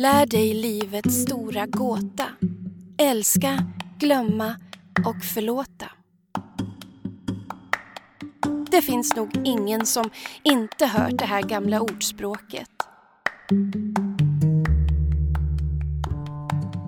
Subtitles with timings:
[0.00, 2.24] Lär dig livets stora gåta.
[2.98, 3.58] Älska,
[3.98, 4.56] glömma
[5.06, 5.86] och förlåta.
[8.70, 10.10] Det finns nog ingen som
[10.42, 12.70] inte hört det här gamla ordspråket.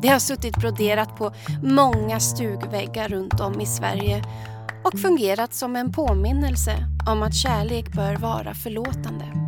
[0.02, 1.32] Det har suttit broderat på
[1.62, 4.22] många stugväggar runt om i Sverige
[4.84, 6.76] och fungerat som en påminnelse
[7.08, 9.39] om att kärlek bör vara förlåtande.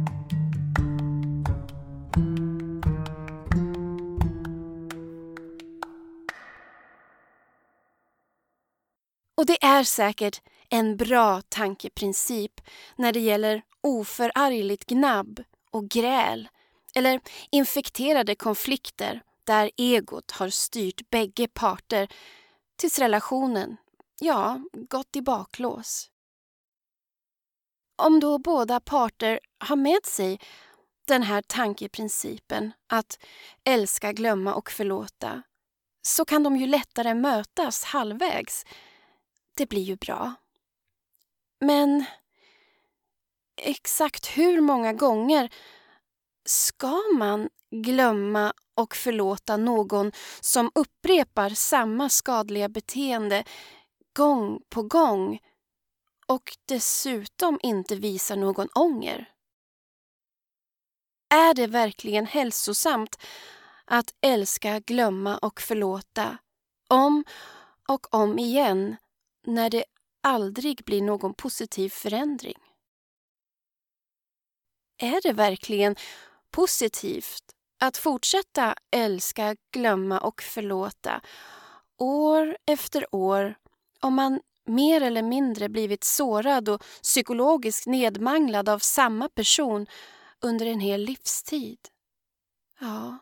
[9.73, 12.61] Är säkert en bra tankeprincip
[12.97, 16.49] när det gäller oförargligt gnabb och gräl
[16.95, 22.09] eller infekterade konflikter där egot har styrt bägge parter
[22.77, 23.77] tills relationen,
[24.21, 26.11] ja, gått i baklås.
[28.03, 30.41] Om då båda parter har med sig
[31.07, 33.19] den här tankeprincipen att
[33.65, 35.43] älska, glömma och förlåta
[36.03, 38.65] så kan de ju lättare mötas halvvägs.
[39.55, 40.35] Det blir ju bra.
[41.61, 42.05] Men
[43.57, 45.55] exakt hur många gånger
[46.45, 53.45] ska man glömma och förlåta någon som upprepar samma skadliga beteende
[54.17, 55.39] gång på gång
[56.27, 59.29] och dessutom inte visar någon ånger?
[61.35, 63.19] Är det verkligen hälsosamt
[63.85, 66.39] att älska, glömma och förlåta
[66.89, 67.25] om
[67.89, 68.97] och om igen
[69.47, 69.85] när det
[70.23, 72.59] aldrig blir någon positiv förändring?
[74.99, 75.97] Är det verkligen
[76.51, 77.45] positivt
[77.81, 81.21] att fortsätta älska, glömma och förlåta
[81.99, 83.55] år efter år
[84.01, 89.87] om man mer eller mindre blivit sårad och psykologiskt nedmanglad av samma person
[90.41, 91.79] under en hel livstid.
[92.81, 93.19] Ja,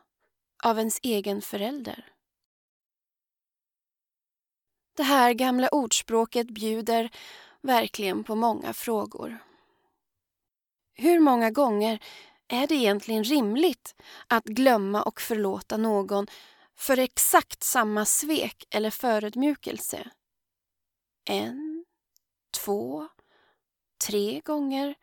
[0.64, 2.06] av ens egen förälder.
[5.00, 7.10] Det här gamla ordspråket bjuder
[7.60, 9.38] verkligen på många frågor.
[10.94, 12.02] Hur många gånger
[12.48, 13.94] är det egentligen rimligt
[14.26, 16.26] att glömma och förlåta någon
[16.76, 20.10] för exakt samma svek eller förödmjukelse?
[21.24, 21.84] En,
[22.64, 23.08] två,
[24.06, 24.94] tre gånger,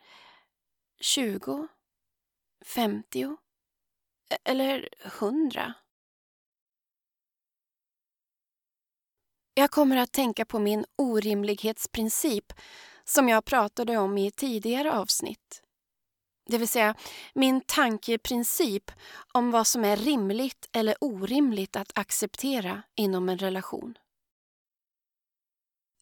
[1.00, 1.68] tjugo,
[2.66, 3.38] femtio
[4.30, 5.74] e-, eller hundra?
[9.60, 12.54] Jag kommer att tänka på min orimlighetsprincip
[13.04, 15.64] som jag pratade om i tidigare avsnitt.
[16.46, 16.96] Det vill säga
[17.34, 18.92] min tankeprincip
[19.34, 23.98] om vad som är rimligt eller orimligt att acceptera inom en relation.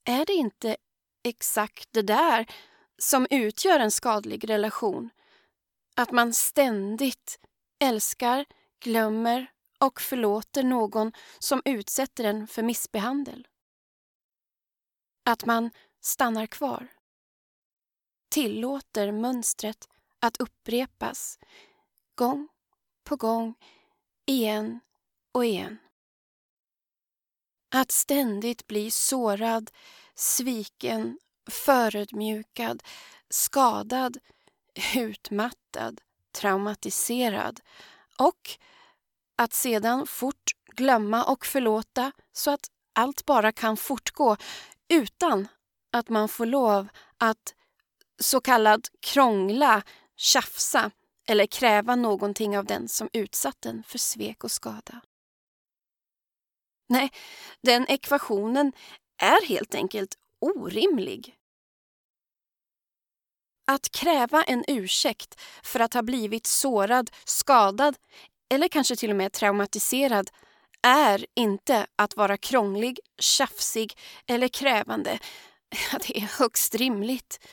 [0.03, 0.77] Är det inte
[1.23, 2.45] exakt det där
[2.97, 5.09] som utgör en skadlig relation?
[5.95, 7.39] Att man ständigt
[7.79, 8.45] älskar,
[8.83, 9.47] glömmer
[9.85, 13.47] och förlåter någon som utsätter en för missbehandel.
[15.23, 16.87] Att man stannar kvar.
[18.29, 21.39] Tillåter mönstret att upprepas
[22.15, 22.47] gång
[23.03, 23.55] på gång,
[24.25, 24.79] igen
[25.31, 25.77] och igen.
[27.69, 29.71] Att ständigt bli sårad,
[30.15, 31.19] sviken,
[31.49, 32.83] förödmjukad,
[33.29, 34.17] skadad,
[34.95, 37.59] utmattad, traumatiserad
[38.17, 38.57] och
[39.35, 44.37] att sedan fort glömma och förlåta så att allt bara kan fortgå
[44.87, 45.47] utan
[45.91, 46.87] att man får lov
[47.17, 47.55] att
[48.19, 49.83] så kallad krångla
[50.15, 50.91] tjafsa
[51.27, 55.01] eller kräva någonting av den som utsatt den för svek och skada.
[56.89, 57.11] Nej,
[57.61, 58.73] den ekvationen
[59.21, 61.35] är helt enkelt orimlig.
[63.67, 67.97] Att kräva en ursäkt för att ha blivit sårad, skadad
[68.49, 70.29] eller kanske till och med traumatiserad
[70.81, 73.97] är inte att vara krånglig, tjafsig
[74.27, 75.19] eller krävande.
[76.07, 77.47] Det är högst rimligt.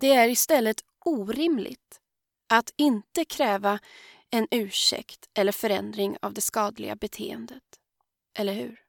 [0.00, 2.00] Det är istället orimligt
[2.48, 3.78] att inte kräva
[4.30, 7.62] en ursäkt eller förändring av det skadliga beteendet.
[8.38, 8.82] Eller hur?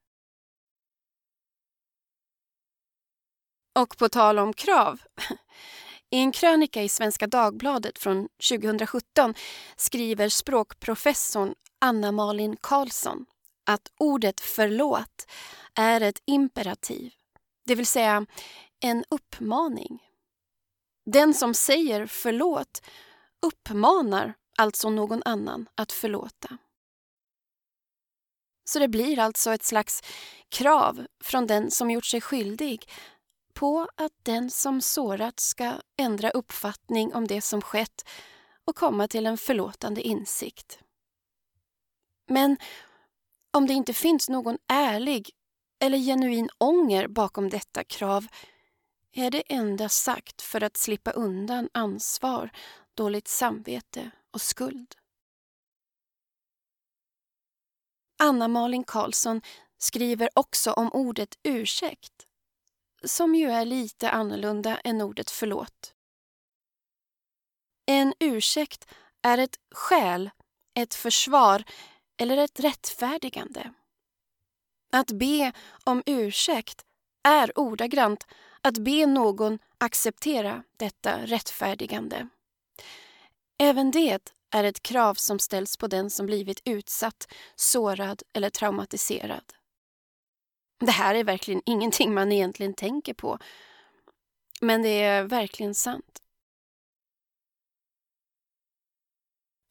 [3.80, 5.02] Och på tal om krav.
[6.10, 9.34] I en krönika i Svenska Dagbladet från 2017
[9.76, 13.26] skriver språkprofessorn Anna-Malin Karlsson
[13.66, 15.28] att ordet förlåt
[15.76, 17.14] är ett imperativ,
[17.66, 18.26] det vill säga
[18.80, 20.04] en uppmaning.
[21.06, 22.82] Den som säger förlåt
[23.42, 26.58] uppmanar alltså någon annan att förlåta.
[28.66, 30.04] Så det blir alltså ett slags
[30.50, 32.90] krav från den som gjort sig skyldig
[33.58, 38.10] på att den som sårat ska ändra uppfattning om det som skett
[38.66, 40.80] och komma till en förlåtande insikt.
[42.28, 42.58] Men
[43.54, 45.30] om det inte finns någon ärlig
[45.80, 48.28] eller genuin ånger bakom detta krav
[49.12, 52.50] är det endast sagt för att slippa undan ansvar,
[52.94, 54.96] dåligt samvete och skuld.
[58.20, 59.42] Anna-Malin Karlsson
[59.78, 62.27] skriver också om ordet ursäkt,
[63.08, 65.94] som ju är lite annorlunda än ordet förlåt.
[67.86, 68.88] En ursäkt
[69.22, 70.30] är ett skäl,
[70.80, 71.64] ett försvar
[72.18, 73.74] eller ett rättfärdigande.
[74.92, 75.52] Att be
[75.84, 76.86] om ursäkt
[77.24, 78.28] är ordagrant
[78.62, 82.28] att be någon acceptera detta rättfärdigande.
[83.60, 89.54] Även det är ett krav som ställs på den som blivit utsatt, sårad eller traumatiserad.
[90.80, 93.40] Det här är verkligen ingenting man egentligen tänker på,
[94.62, 96.22] men det är verkligen sant.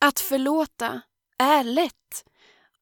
[0.00, 1.00] Att förlåta
[1.38, 2.24] är lätt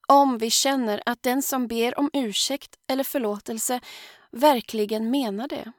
[0.08, 3.80] om vi känner att den som ber om ursäkt eller förlåtelse
[4.30, 5.72] verkligen menar det.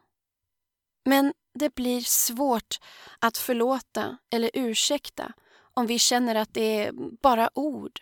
[1.05, 2.79] Men det blir svårt
[3.19, 5.33] att förlåta eller ursäkta
[5.73, 7.99] om vi känner att det är bara ord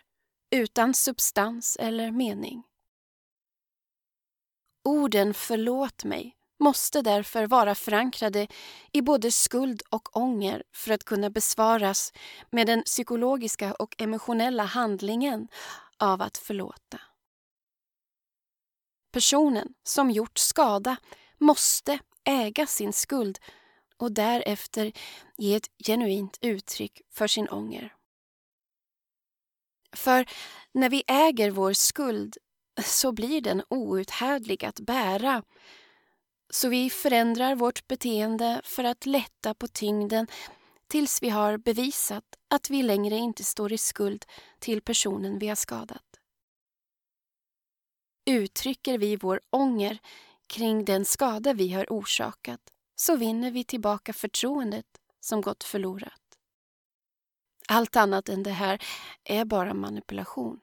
[0.50, 2.62] utan substans eller mening.
[4.84, 8.46] Orden förlåt mig måste därför vara förankrade
[8.92, 12.12] i både skuld och ånger för att kunna besvaras
[12.50, 15.48] med den psykologiska och emotionella handlingen
[15.98, 17.00] av att förlåta.
[19.12, 20.96] Personen som gjort skada
[21.38, 23.38] måste äga sin skuld
[23.96, 24.92] och därefter
[25.36, 27.94] ge ett genuint uttryck för sin ånger.
[29.96, 30.26] För
[30.72, 32.36] när vi äger vår skuld
[32.82, 35.42] så blir den outhärdlig att bära.
[36.50, 40.26] Så vi förändrar vårt beteende för att lätta på tyngden
[40.88, 44.24] tills vi har bevisat att vi längre inte står i skuld
[44.58, 46.20] till personen vi har skadat.
[48.26, 49.98] Uttrycker vi vår ånger
[50.46, 52.60] kring den skada vi har orsakat
[52.96, 54.86] så vinner vi tillbaka förtroendet
[55.20, 56.20] som gått förlorat.
[57.68, 58.82] Allt annat än det här
[59.24, 60.60] är bara manipulation.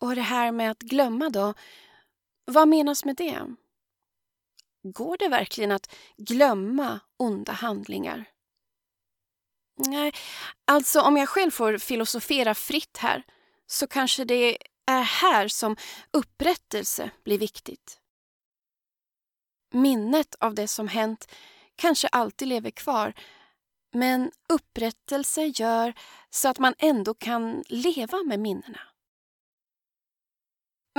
[0.00, 1.54] Och det här med att glömma då,
[2.44, 3.54] vad menas med det?
[4.82, 8.24] Går det verkligen att glömma onda handlingar?
[9.76, 10.12] Nej,
[10.64, 13.22] alltså om jag själv får filosofera fritt här
[13.66, 15.76] så kanske det är här som
[16.10, 18.00] upprättelse blir viktigt.
[19.72, 21.32] Minnet av det som hänt
[21.76, 23.14] kanske alltid lever kvar
[23.92, 25.94] men upprättelse gör
[26.30, 28.89] så att man ändå kan leva med minnena.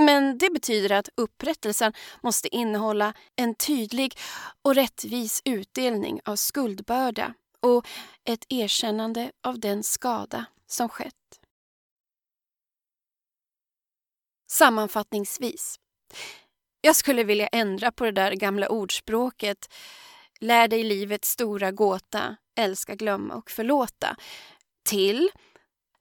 [0.06, 1.94] Men det betyder att upprättelsen
[2.24, 4.18] måste innehålla en tydlig
[4.62, 7.88] och rättvis utdelning av skuldbörda och
[8.24, 11.14] ett erkännande av den skada som skett.
[14.52, 15.80] Sammanfattningsvis.
[16.82, 19.68] Jag skulle vilja ändra på det där gamla ordspråket
[20.44, 24.16] Lär dig livets stora gåta, älska, glömma och förlåta
[24.84, 25.30] till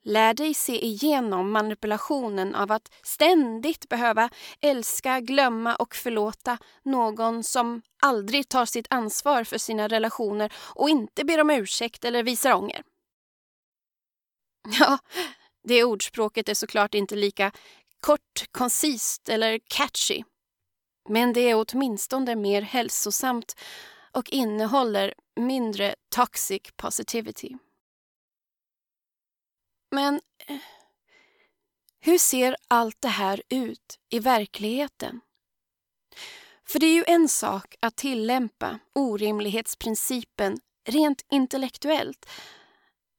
[0.02, 4.30] Lär dig se igenom manipulationen av att ständigt behöva
[4.60, 11.24] älska, glömma och förlåta någon som aldrig tar sitt ansvar för sina relationer och inte
[11.24, 12.82] ber om ursäkt eller visar ånger.
[14.80, 14.98] Ja,
[15.64, 17.52] det ordspråket är såklart inte lika
[18.00, 20.22] kort, koncist eller catchy.
[21.08, 23.56] Men det är åtminstone mer hälsosamt
[24.12, 27.56] och innehåller mindre toxic positivity.
[29.90, 30.56] Men eh,
[32.00, 35.20] hur ser allt det här ut i verkligheten?
[36.64, 42.30] För det är ju en sak att tillämpa orimlighetsprincipen rent intellektuellt.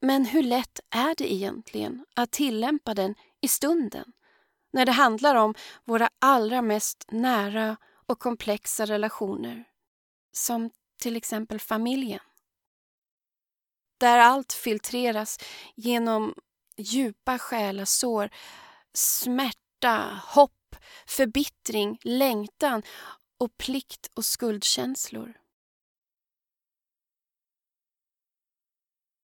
[0.02, 4.14] Men hur lätt är det egentligen att tillämpa den i stunden?
[4.74, 9.64] När det handlar om våra allra mest nära och komplexa relationer.
[10.32, 10.70] Som
[11.02, 12.20] till exempel familjen.
[13.98, 15.40] Där allt filtreras
[15.76, 16.34] genom
[16.78, 18.30] djupa själasår,
[18.94, 20.76] smärta, hopp,
[21.06, 22.84] förbittring, längtan
[23.38, 25.34] och plikt och skuldkänslor.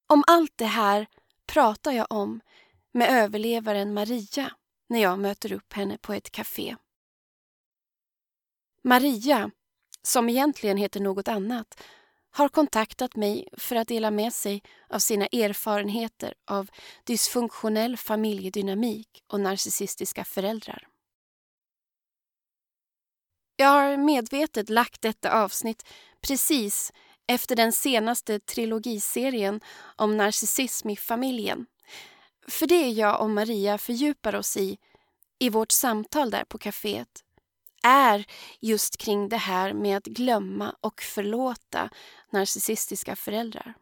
[0.06, 1.06] Om allt det här
[1.46, 2.40] pratar jag om
[2.92, 4.52] med överlevaren Maria
[4.88, 6.76] när jag möter upp henne på ett café.
[8.82, 9.50] Maria,
[10.02, 11.82] som egentligen heter något annat,
[12.30, 16.70] har kontaktat mig för att dela med sig av sina erfarenheter av
[17.04, 20.88] dysfunktionell familjedynamik och narcissistiska föräldrar.
[23.56, 25.88] Jag har medvetet lagt detta avsnitt
[26.20, 26.92] precis
[27.26, 29.60] efter den senaste trilogiserien
[29.96, 31.66] om narcissism i familjen
[32.48, 34.78] För det jag och Maria fördjupar oss i,
[35.38, 37.24] i vårt samtal där på kaféet,
[37.82, 38.26] är
[38.60, 41.90] just kring det här med att glömma och förlåta
[42.30, 43.74] narcissistiska föräldrar.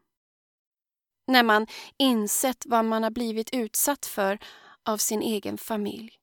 [1.27, 4.39] När man insett vad man har blivit utsatt för
[4.85, 6.19] av sin egen familj.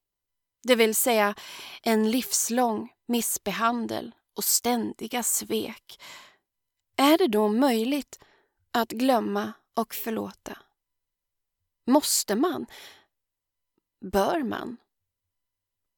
[0.63, 1.35] Det vill säga
[1.83, 6.01] en livslång missbehandel och ständiga svek.
[6.95, 8.19] Är det då möjligt
[8.71, 10.57] att glömma och förlåta?
[11.87, 12.65] Måste man?
[14.01, 14.77] Bör man?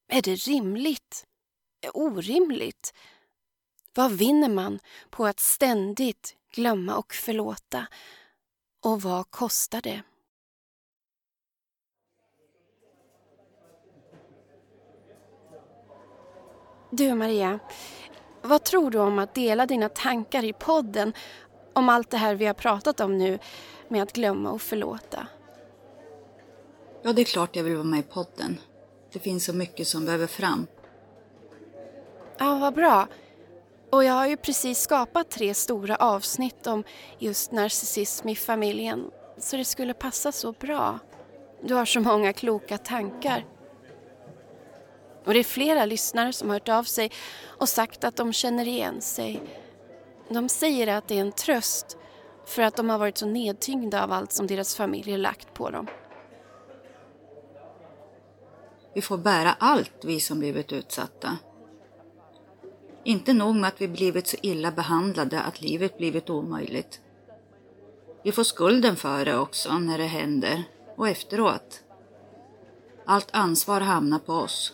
[0.08, 1.26] Är det rimligt?
[1.94, 2.94] Orimligt?
[3.94, 7.88] Vad vinner man på att ständigt glömma och förlåta?
[8.84, 10.02] Och vad kostar det?
[16.92, 17.60] Du Maria,
[18.42, 21.14] vad tror du om att dela dina tankar i podden
[21.74, 23.40] om allt det här vi har pratat om nu
[23.88, 25.28] med att glömma och förlåta?
[27.04, 28.58] Ja, det är klart jag vill vara med i podden.
[29.14, 30.68] Det finns så mycket som behöver fram.
[32.38, 33.08] Ja, vad bra.
[33.90, 36.84] Och jag har ju precis skapat tre stora avsnitt om
[37.20, 39.12] just narcissism i familjen.
[39.38, 41.00] Så det skulle passa så bra.
[41.64, 43.46] Du har så många kloka tankar.
[45.26, 47.12] Och det är flera lyssnare som har hört av sig
[47.46, 49.42] och sagt att de känner igen sig.
[50.30, 51.98] De säger att det är en tröst
[52.46, 55.88] för att de har varit så nedtyngda av allt som deras familjer lagt på dem.
[58.94, 61.38] Vi får bära allt, vi som blivit utsatta.
[63.06, 67.02] Inte nog med att vi blivit så illa behandlade att livet blivit omöjligt.
[68.24, 70.64] Vi får skulden för det också när det händer
[70.96, 71.84] och efteråt.
[73.06, 74.74] Allt ansvar hamnar på oss.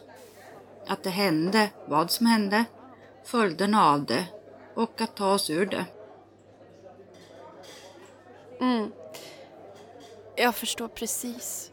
[0.87, 2.65] Att det hände, vad som hände,
[3.25, 4.25] följderna av det
[4.75, 5.85] och att ta oss ur det.
[8.59, 8.91] Mm.
[10.35, 11.71] Jag förstår precis.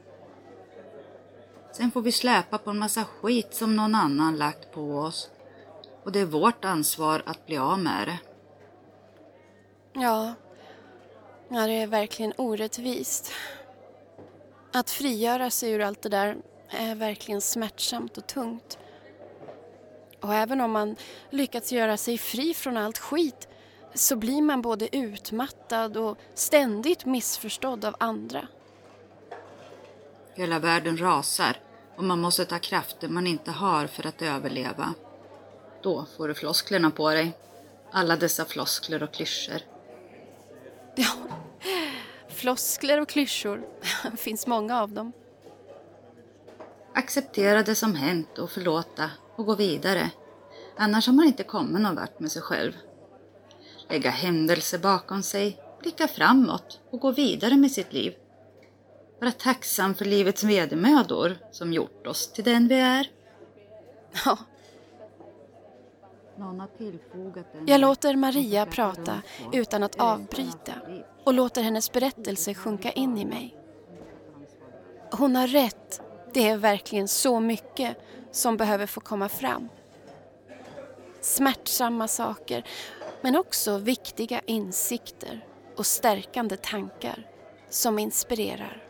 [1.73, 5.31] Sen får vi släpa på en massa skit som någon annan lagt på oss.
[6.09, 8.19] Och det är vårt ansvar att bli av med det.
[9.93, 10.35] Ja,
[11.49, 13.33] ja det är verkligen orättvist.
[14.73, 16.37] Att frigöra sig ur allt det där
[16.69, 18.79] är verkligen smärtsamt och tungt.
[20.21, 20.97] Och även om man
[21.31, 23.49] lyckats göra sig fri från allt skit
[23.95, 28.49] så blir man både utmattad och ständigt missförstådd av andra.
[30.35, 31.57] Hela världen rasar
[31.97, 34.95] och man måste ta krafter man inte har för att överleva.
[35.83, 37.33] Då får du flosklerna på dig.
[37.91, 39.61] Alla dessa floskler och klyschor.
[40.95, 41.09] Ja,
[42.29, 43.63] floskler och klyschor.
[44.11, 45.13] Det finns många av dem.
[46.95, 50.11] Acceptera det som hänt och förlåta och gå vidare.
[50.77, 52.73] Annars har man inte kommit någon vart med sig själv.
[53.89, 58.15] Lägga händelser bakom sig, blicka framåt och gå vidare med sitt liv.
[59.21, 63.11] Vara tacksam för livets vedermödor som gjort oss till den vi är.
[64.25, 64.39] Ja.
[67.67, 70.73] Jag låter Maria prata utan att avbryta
[71.25, 73.57] och låter hennes berättelse sjunka in i mig.
[75.13, 76.01] Hon har rätt.
[76.33, 77.97] Det är verkligen så mycket
[78.31, 79.69] som behöver få komma fram.
[81.21, 82.65] Smärtsamma saker,
[83.21, 87.27] men också viktiga insikter och stärkande tankar
[87.69, 88.88] som inspirerar.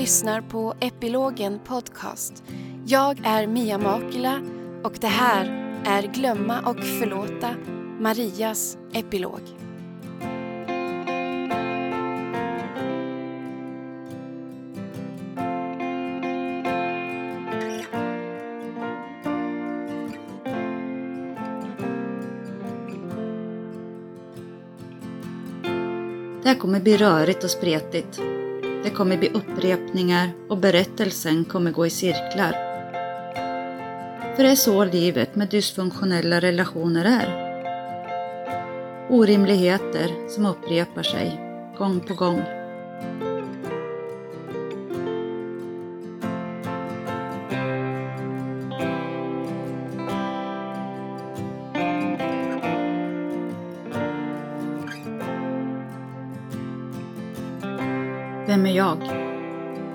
[0.00, 2.42] Lyssnar på Epilogen Podcast.
[2.86, 4.40] Jag är Mia Makila
[4.82, 5.44] och det här
[5.84, 7.54] är Glömma och förlåta,
[7.98, 9.40] Marias epilog.
[26.42, 28.20] Det här kommer bli rörigt och spretigt.
[28.82, 32.52] Det kommer bli upprepningar och berättelsen kommer gå i cirklar.
[34.36, 37.50] För det är så livet med dysfunktionella relationer är.
[39.10, 41.40] Orimligheter som upprepar sig
[41.78, 42.59] gång på gång.
[58.90, 58.96] Jag?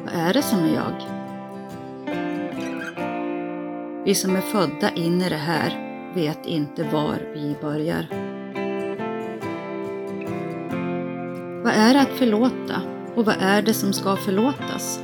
[0.06, 0.94] Vad är det som är jag?
[4.06, 5.82] Vi som är födda in i det här
[6.16, 8.08] vet inte var vi börjar.
[11.64, 12.82] Vad är det att förlåta
[13.16, 15.00] och vad är det som ska förlåtas?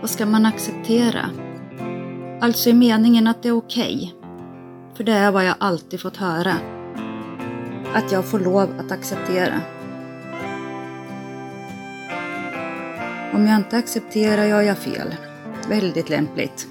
[0.00, 1.30] Vad ska man acceptera?
[2.40, 3.94] Alltså i meningen att det är okej.
[3.96, 4.24] Okay.
[4.96, 6.54] För det är vad jag alltid fått höra.
[7.94, 9.60] Att jag får lov att acceptera.
[13.34, 15.14] Om jag inte accepterar gör jag fel.
[15.68, 16.66] Väldigt lämpligt.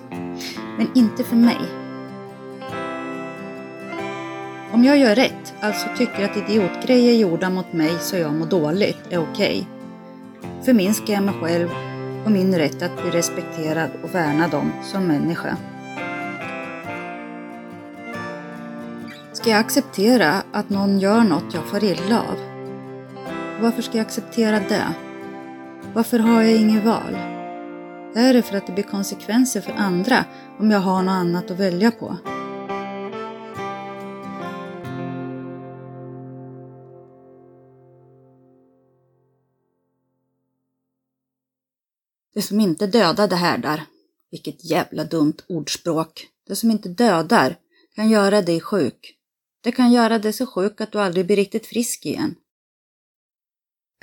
[0.78, 1.58] Men inte för mig.
[4.72, 8.98] Om jag gör rätt, alltså tycker att idiotgrejer gjorda mot mig så jag mår dåligt
[9.10, 9.68] är okej,
[10.40, 11.70] okay, förminskar jag mig själv
[12.26, 15.58] och min rätt att bli respekterad och värnad om som människa.
[19.34, 22.38] Ska jag acceptera att någon gör något jag får illa av?
[23.62, 24.88] Varför ska jag acceptera det?
[25.96, 27.16] Varför har jag inget val?
[28.16, 30.26] Är det för att det blir konsekvenser för andra
[30.60, 32.18] om jag har något annat att välja på?
[42.34, 43.86] Det som inte dödade härdar.
[44.32, 46.28] Vilket jävla dumt ordspråk.
[46.48, 47.58] Det som inte dödar
[47.96, 49.16] kan göra dig sjuk.
[49.62, 52.36] Det kan göra dig så sjuk att du aldrig blir riktigt frisk igen.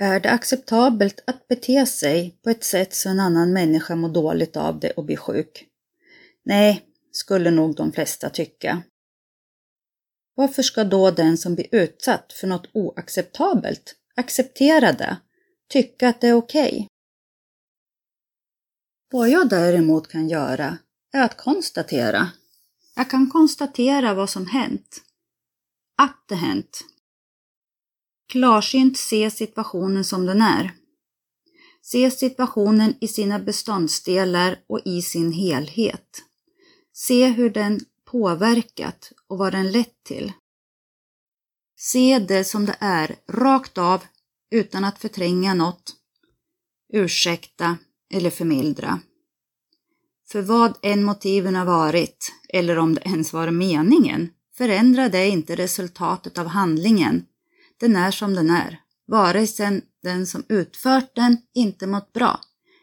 [0.01, 4.57] Är det acceptabelt att bete sig på ett sätt så en annan människa mår dåligt
[4.57, 5.67] av det och blir sjuk?
[6.43, 8.83] Nej, skulle nog de flesta tycka.
[10.35, 15.17] Varför ska då den som blir utsatt för något oacceptabelt acceptera det,
[15.69, 16.71] tycka att det är okej?
[16.71, 16.87] Okay?
[19.11, 20.77] Vad jag däremot kan göra
[21.13, 22.31] är att konstatera.
[22.95, 25.01] Jag kan konstatera vad som hänt.
[25.97, 26.90] Att det hänt.
[28.31, 30.71] Klarsynt se situationen som den är.
[31.81, 36.23] Se situationen i sina beståndsdelar och i sin helhet.
[36.93, 40.33] Se hur den påverkat och vad den lett till.
[41.79, 44.01] Se det som det är, rakt av,
[44.51, 45.93] utan att förtränga något,
[46.93, 47.77] ursäkta
[48.13, 48.99] eller förmildra.
[50.31, 55.55] För vad än motiven har varit, eller om det ens var meningen, förändrar det inte
[55.55, 57.25] resultatet av handlingen.
[57.81, 62.39] Den är som den är, vare sig den som utfört den inte mått bra,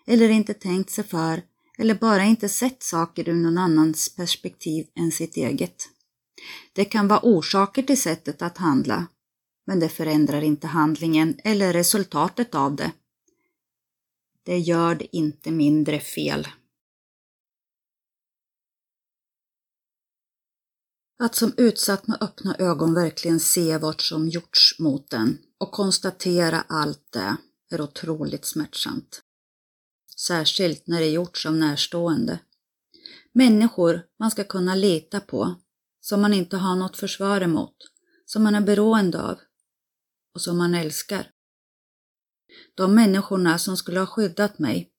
[0.07, 1.43] eller inte tänkt sig för,
[1.79, 5.89] eller bara inte sett saker ur någon annans perspektiv än sitt eget.
[6.73, 9.07] Det kan vara orsaker till sättet att handla,
[9.67, 12.93] men det förändrar inte handlingen eller resultatet av det.
[14.45, 16.49] Det gör det inte mindre fel.
[21.21, 26.65] Att som utsatt med öppna ögon verkligen se vad som gjorts mot den och konstatera
[26.69, 27.37] allt det
[27.71, 29.23] är otroligt smärtsamt.
[30.17, 32.39] Särskilt när det gjorts av närstående.
[33.33, 35.55] Människor man ska kunna lita på,
[36.01, 37.77] som man inte har något försvar emot,
[38.25, 39.39] som man är beroende av
[40.35, 41.31] och som man älskar.
[42.75, 44.91] De människorna som skulle ha skyddat mig.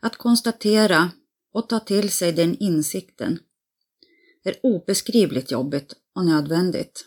[0.00, 1.10] Att konstatera
[1.52, 3.38] och ta till sig den insikten
[4.44, 7.04] är obeskrivligt jobbigt och nödvändigt.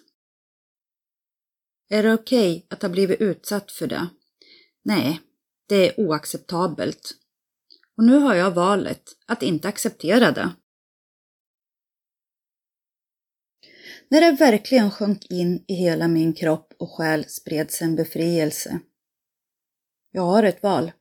[1.89, 4.07] Är det okej okay att ha blivit utsatt för det?
[4.83, 5.21] Nej,
[5.67, 7.11] det är oacceptabelt.
[7.97, 10.51] Och nu har jag valet att inte acceptera det.
[14.09, 18.79] När det verkligen sjönk in i hela min kropp och själ spreds en befrielse.
[20.11, 20.91] Jag har ett val.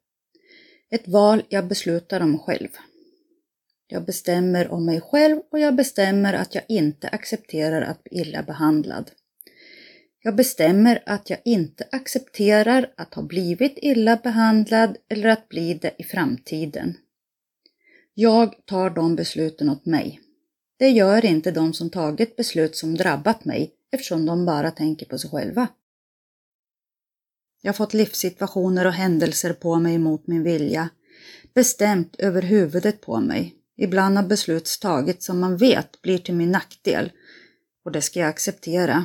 [0.90, 2.68] Ett val jag beslutar om själv.
[3.92, 8.42] Jag bestämmer om mig själv och jag bestämmer att jag inte accepterar att bli illa
[8.42, 9.10] behandlad.
[10.22, 15.94] Jag bestämmer att jag inte accepterar att ha blivit illa behandlad eller att bli det
[15.98, 16.96] i framtiden.
[18.14, 20.20] Jag tar de besluten åt mig.
[20.78, 25.18] Det gör inte de som tagit beslut som drabbat mig eftersom de bara tänker på
[25.18, 25.68] sig själva.
[27.62, 30.88] Jag har fått livssituationer och händelser på mig mot min vilja,
[31.54, 36.50] bestämt över huvudet på mig Ibland har beslut tagits som man vet blir till min
[36.50, 37.12] nackdel
[37.84, 39.04] och det ska jag acceptera.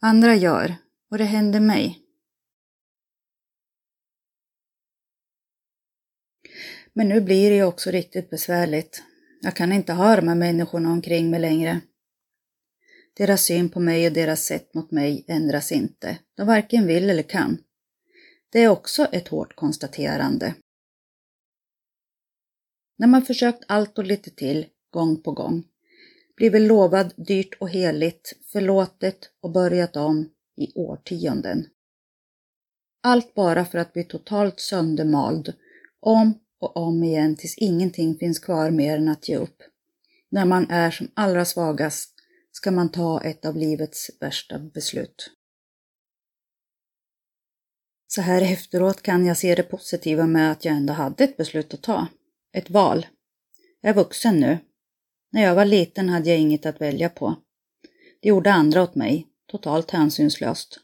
[0.00, 0.76] Andra gör
[1.10, 1.98] och det händer mig.
[6.92, 9.02] Men nu blir det ju också riktigt besvärligt.
[9.40, 11.80] Jag kan inte ha de här människorna omkring mig längre.
[13.14, 16.18] Deras syn på mig och deras sätt mot mig ändras inte.
[16.36, 17.58] De varken vill eller kan.
[18.52, 20.54] Det är också ett hårt konstaterande.
[23.02, 25.64] När man försökt allt och lite till, gång på gång,
[26.36, 31.66] blivit lovad dyrt och heligt, förlåtet och börjat om i årtionden.
[33.02, 35.52] Allt bara för att bli totalt söndermald,
[36.00, 39.62] om och om igen tills ingenting finns kvar mer än att ge upp
[40.30, 42.14] När man är som allra svagast
[42.52, 45.30] ska man ta ett av livets värsta beslut.
[48.06, 51.74] Så här efteråt kan jag se det positiva med att jag ändå hade ett beslut
[51.74, 52.08] att ta.
[52.52, 53.06] Ett val.
[53.80, 54.58] Jag är vuxen nu.
[55.32, 57.36] När jag var liten hade jag inget att välja på.
[58.20, 60.80] Det gjorde andra åt mig, totalt hänsynslöst.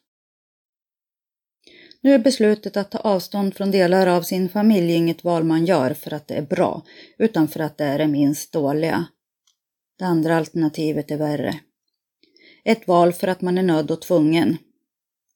[2.01, 5.95] Nu är beslutet att ta avstånd från delar av sin familj inget val man gör
[5.95, 6.83] för att det är bra,
[7.19, 9.07] utan för att det är det minst dåliga.
[9.99, 11.61] Det andra alternativet är värre.
[12.65, 14.57] Ett val för att man är nödd och tvungen.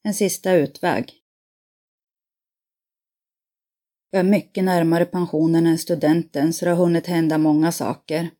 [0.02, 1.21] En sista utväg.
[4.14, 8.30] Jag är mycket närmare pensionen än studenten så det har hunnit hända många saker.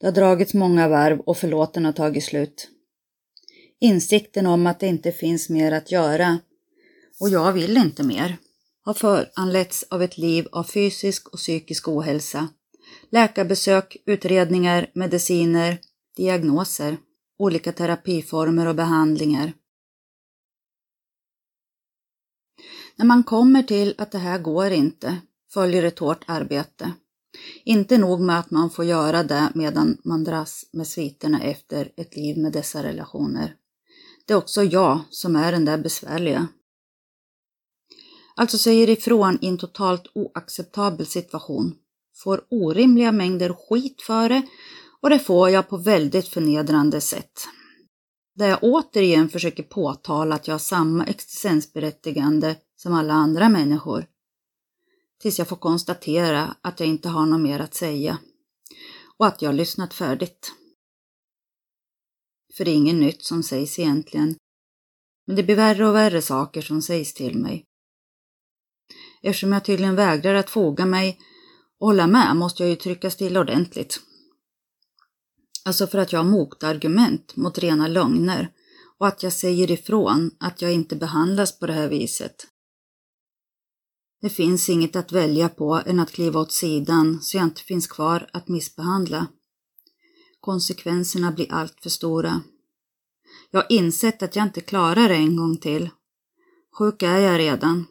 [0.00, 2.68] Det har dragits många varv och förlåten har tagit slut.
[3.80, 6.38] Insikten om att det inte finns mer att göra
[7.20, 8.36] och jag vill inte mer
[8.82, 12.48] har föranletts av ett liv av fysisk och psykisk ohälsa.
[13.10, 15.78] Läkarbesök, utredningar, mediciner,
[16.16, 16.96] diagnoser,
[17.38, 19.52] olika terapiformer och behandlingar.
[22.96, 25.20] När man kommer till att det här går inte
[25.52, 26.92] följer ett hårt arbete.
[27.64, 32.16] Inte nog med att man får göra det medan man dras med sviterna efter ett
[32.16, 33.54] liv med dessa relationer.
[34.26, 36.48] Det är också jag som är den där besvärliga.
[38.36, 41.74] Alltså säger ifrån i en totalt oacceptabel situation.
[42.16, 44.42] Får orimliga mängder skit för det
[45.00, 47.48] och det får jag på väldigt förnedrande sätt.
[48.34, 54.06] Där jag återigen försöker påtala att jag har samma existensberättigande som alla andra människor.
[55.20, 58.18] Tills jag får konstatera att jag inte har något mer att säga
[59.16, 60.52] och att jag har lyssnat färdigt.
[62.56, 64.36] För det är inget nytt som sägs egentligen,
[65.26, 67.64] men det blir värre och värre saker som sägs till mig.
[69.22, 71.18] Eftersom jag tydligen vägrar att foga mig
[71.78, 74.00] och hålla med måste jag ju trycka till ordentligt.
[75.64, 78.52] Alltså för att jag har motargument mot rena lögner
[78.98, 82.50] och att jag säger ifrån att jag inte behandlas på det här viset.
[84.24, 87.86] Det finns inget att välja på än att kliva åt sidan så jag inte finns
[87.86, 89.26] kvar att missbehandla.
[90.40, 92.40] Konsekvenserna blir allt för stora.
[93.50, 95.90] Jag har insett att jag inte klarar det en gång till.
[96.78, 97.86] Sjuk är jag redan.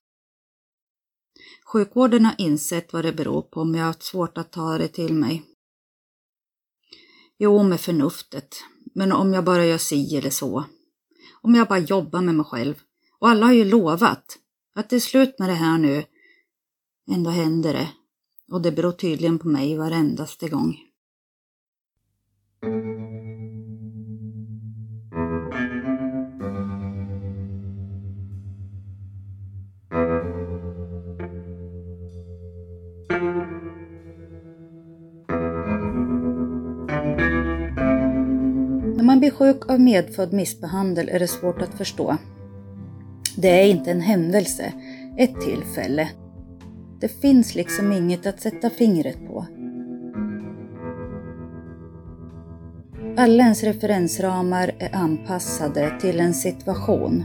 [1.74, 4.88] Sjukvården har insett vad det beror på men jag har haft svårt att ta det
[4.88, 5.44] till mig.
[7.38, 8.56] Jo, med förnuftet.
[8.96, 10.66] Men om jag bara gör si eller så.
[11.42, 12.76] Om jag bara jobbar med mig själv.
[13.20, 14.38] Och alla har ju lovat
[14.76, 16.06] att det är slut med det här nu.
[17.12, 17.90] Ändå händer det.
[18.52, 20.78] Och det beror tydligen på mig varendaste gång.
[38.96, 42.18] När man blir sjuk av medfödd missbehandel är det svårt att förstå.
[43.38, 44.74] Det är inte en händelse,
[45.18, 46.10] ett tillfälle.
[47.04, 49.46] Det finns liksom inget att sätta fingret på.
[53.18, 57.24] Alla ens referensramar är anpassade till en situation.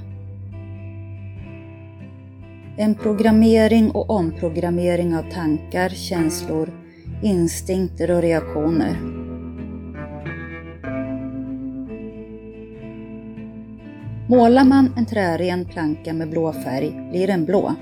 [2.76, 6.72] En programmering och omprogrammering av tankar, känslor,
[7.22, 8.96] instinkter och reaktioner.
[14.28, 17.74] Målar man en trären planka med blå färg blir den blå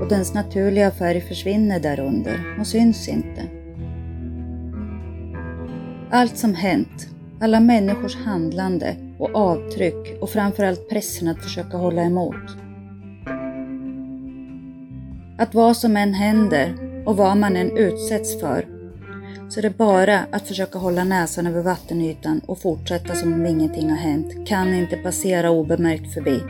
[0.00, 3.42] och dens naturliga färg försvinner därunder och syns inte.
[6.10, 7.08] Allt som hänt,
[7.40, 12.56] alla människors handlande och avtryck och framförallt pressen att försöka hålla emot.
[15.38, 16.74] Att vad som än händer
[17.06, 18.66] och vad man än utsätts för
[19.52, 23.90] så det är bara att försöka hålla näsan över vattenytan och fortsätta som om ingenting
[23.90, 24.48] har hänt.
[24.48, 26.40] Kan inte passera obemärkt förbi.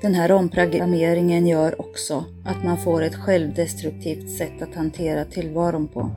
[0.00, 6.10] Den här omprogrammeringen gör också att man får ett självdestruktivt sätt att hantera tillvaron på.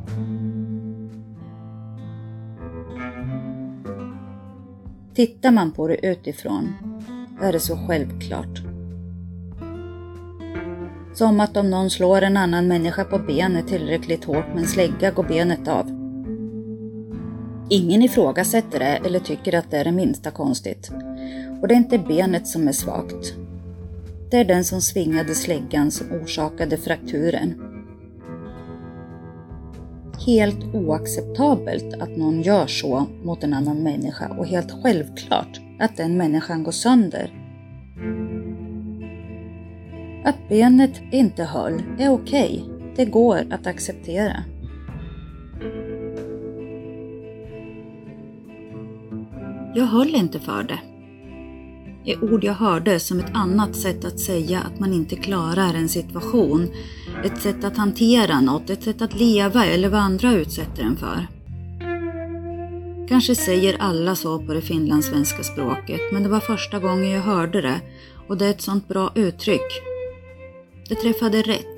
[5.16, 6.74] Tittar man på det utifrån
[7.42, 8.62] är det så självklart.
[11.14, 15.12] Som att om någon slår en annan människa på benet tillräckligt hårt med en slägga
[15.12, 16.00] går benet av.
[17.70, 20.92] Ingen ifrågasätter det eller tycker att det är det minsta konstigt.
[21.62, 23.43] Och det är inte benet som är svagt.
[24.34, 27.54] Det är den som svingade släggan som orsakade frakturen.
[30.26, 36.18] Helt oacceptabelt att någon gör så mot en annan människa och helt självklart att den
[36.18, 37.32] människan går sönder.
[40.26, 42.64] Att benet inte höll är okej.
[42.64, 42.94] Okay.
[42.96, 44.44] Det går att acceptera.
[49.76, 50.93] Jag höll inte för det.
[52.06, 55.90] Är ord jag hörde som ett annat sätt att säga att man inte klarar en
[55.90, 56.68] situation.
[57.24, 61.28] Ett sätt att hantera något, ett sätt att leva eller vad andra utsätter en för.
[63.08, 67.62] Kanske säger alla så på det finlandssvenska språket, men det var första gången jag hörde
[67.62, 67.82] det
[68.28, 69.82] och det är ett sånt bra uttryck.
[70.90, 71.78] Det träffade rätt.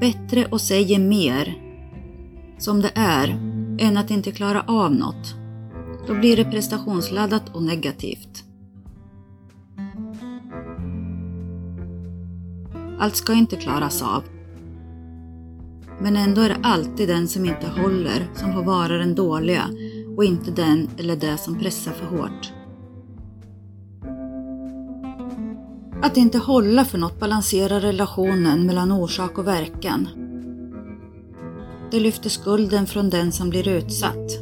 [0.00, 1.54] Bättre och säger mer,
[2.58, 3.28] som det är,
[3.78, 5.34] än att inte klara av något.
[6.06, 8.41] Då blir det prestationsladdat och negativt.
[13.02, 14.22] Allt ska inte klaras av.
[16.00, 19.62] Men ändå är det alltid den som inte håller som får vara den dåliga
[20.16, 22.52] och inte den eller det som pressar för hårt.
[26.02, 30.08] Att inte hålla för något balanserar relationen mellan orsak och verkan.
[31.90, 34.32] Det lyfter skulden från den som blir utsatt.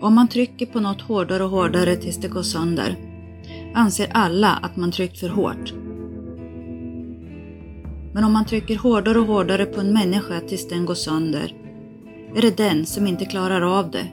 [0.00, 3.05] Om man trycker på något hårdare och hårdare tills det går sönder
[3.76, 5.74] anser alla att man tryckt för hårt.
[8.12, 11.54] Men om man trycker hårdare och hårdare på en människa tills den går sönder
[12.36, 14.06] är det den som inte klarar av det,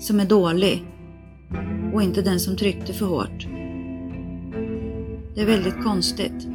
[0.00, 0.84] som är dålig
[1.94, 3.46] och inte den som tryckte för hårt.
[5.34, 6.51] Det är väldigt konstigt.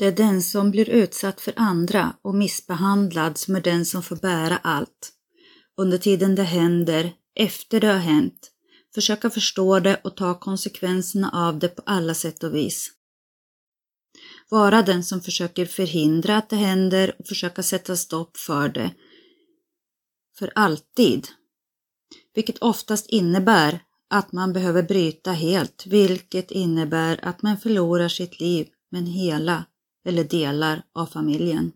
[0.00, 4.16] Det är den som blir utsatt för andra och missbehandlad som är den som får
[4.16, 5.12] bära allt.
[5.76, 8.50] Under tiden det händer, efter det har hänt,
[8.94, 12.90] försöka förstå det och ta konsekvenserna av det på alla sätt och vis.
[14.48, 18.90] Vara den som försöker förhindra att det händer och försöka sätta stopp för det.
[20.38, 21.28] För alltid.
[22.34, 28.68] Vilket oftast innebär att man behöver bryta helt, vilket innebär att man förlorar sitt liv,
[28.90, 29.64] men hela
[30.04, 31.72] eller delar av familjen.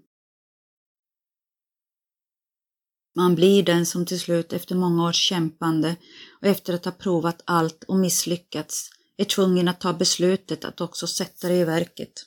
[3.16, 5.96] Man blir den som till slut efter många års kämpande
[6.40, 11.06] och efter att ha provat allt och misslyckats är tvungen att ta beslutet att också
[11.06, 12.26] sätta det i verket.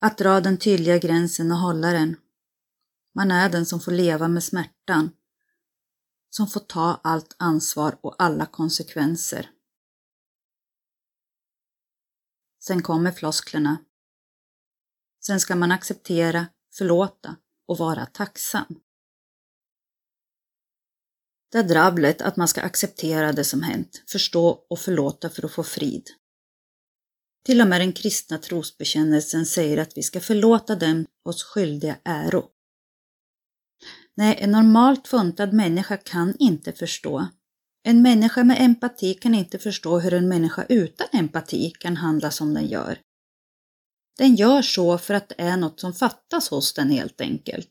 [0.00, 2.16] Att dra den tydliga gränsen och hålla den.
[3.14, 5.10] Man är den som får leva med smärtan,
[6.30, 9.50] som får ta allt ansvar och alla konsekvenser.
[12.60, 13.78] Sen kommer flosklerna.
[15.26, 17.36] Sen ska man acceptera, förlåta
[17.68, 18.80] och vara tacksam.
[21.52, 25.52] Det är drabblet att man ska acceptera det som hänt, förstå och förlåta för att
[25.52, 26.10] få frid.
[27.44, 32.50] Till och med den kristna trosbekännelsen säger att vi ska förlåta dem oss skyldiga äro.
[34.16, 37.28] Nej, en normalt funtad människa kan inte förstå.
[37.82, 42.54] En människa med empati kan inte förstå hur en människa utan empati kan handla som
[42.54, 43.05] den gör.
[44.16, 47.70] Den gör så för att det är något som fattas hos den helt enkelt.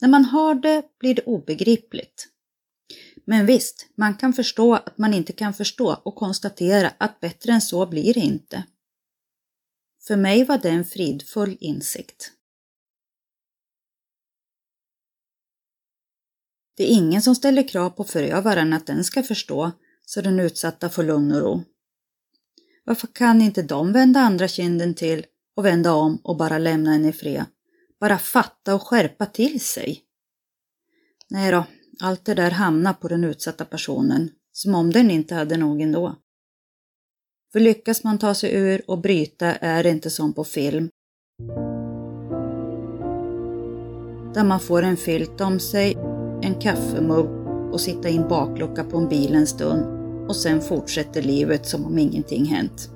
[0.00, 2.28] När man har det blir det obegripligt.
[3.24, 7.60] Men visst, man kan förstå att man inte kan förstå och konstatera att bättre än
[7.60, 8.64] så blir det inte.
[10.06, 12.32] För mig var det en fridfull insikt.
[16.76, 19.72] Det är ingen som ställer krav på förövaren att den ska förstå
[20.06, 21.64] så den utsatta får lugn och ro.
[22.84, 27.04] Varför kan inte de vända andra kinden till och vända om och bara lämna en
[27.04, 27.44] i fred?
[28.00, 30.00] Bara fatta och skärpa till sig.
[31.30, 31.64] Nej då,
[32.00, 36.16] allt det där hamnar på den utsatta personen, som om den inte hade nog ändå.
[37.52, 40.88] För lyckas man ta sig ur och bryta är det inte som på film.
[44.34, 45.94] Där man får en filt om sig,
[46.42, 47.30] en kaffemugg
[47.72, 49.99] och sitta i en baklucka på en bil en stund
[50.30, 52.90] och sen fortsätter livet som om ingenting hänt.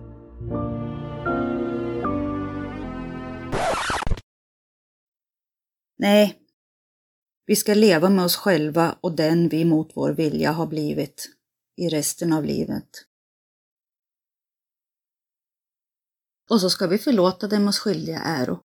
[5.98, 6.38] Nej,
[7.46, 11.28] vi ska leva med oss själva och den vi mot vår vilja har blivit
[11.76, 12.88] i resten av livet.
[16.50, 18.60] Och så ska vi förlåta dem oss skyldiga äro.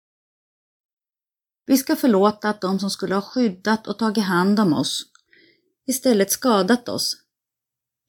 [1.66, 5.04] Vi ska förlåta att de som skulle ha skyddat och tagit hand om oss
[5.86, 7.16] istället skadat oss,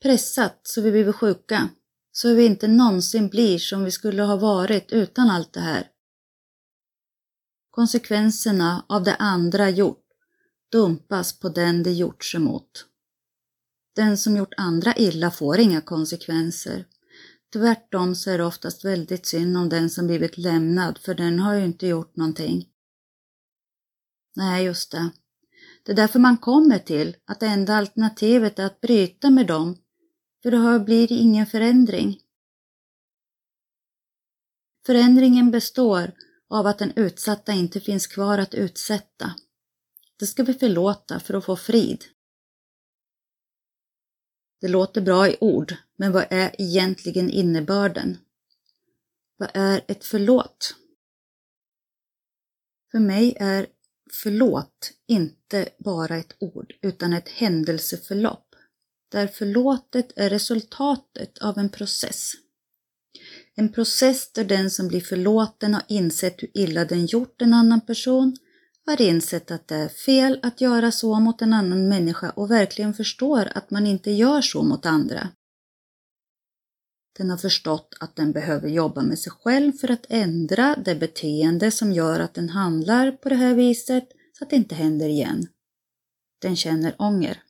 [0.01, 1.69] pressat så vi blivit sjuka,
[2.11, 5.87] så vi inte någonsin blir som vi skulle ha varit utan allt det här.
[7.69, 10.05] Konsekvenserna av det andra gjort
[10.71, 12.85] dumpas på den det gjorts emot.
[13.95, 16.85] Den som gjort andra illa får inga konsekvenser.
[17.53, 21.53] Tvärtom så är det oftast väldigt synd om den som blivit lämnad, för den har
[21.53, 22.67] ju inte gjort någonting.
[24.35, 25.09] Nej, just det.
[25.83, 29.77] Det är därför man kommer till att det enda alternativet är att bryta med dem,
[30.43, 32.19] för då blir ingen förändring.
[34.85, 36.11] Förändringen består
[36.49, 39.35] av att den utsatta inte finns kvar att utsätta.
[40.19, 42.05] Det ska vi förlåta för att få frid.
[44.61, 48.17] Det låter bra i ord, men vad är egentligen innebörden?
[49.37, 50.75] Vad är ett förlåt?
[52.91, 53.67] För mig är
[54.23, 58.48] förlåt inte bara ett ord, utan ett händelseförlopp,
[59.11, 62.31] där förlåtet är resultatet av en process.
[63.55, 67.81] En process där den som blir förlåten har insett hur illa den gjort en annan
[67.81, 68.35] person,
[68.85, 72.93] har insett att det är fel att göra så mot en annan människa och verkligen
[72.93, 75.29] förstår att man inte gör så mot andra.
[77.17, 81.71] Den har förstått att den behöver jobba med sig själv för att ändra det beteende
[81.71, 85.47] som gör att den handlar på det här viset så att det inte händer igen.
[86.41, 87.43] Den känner ånger.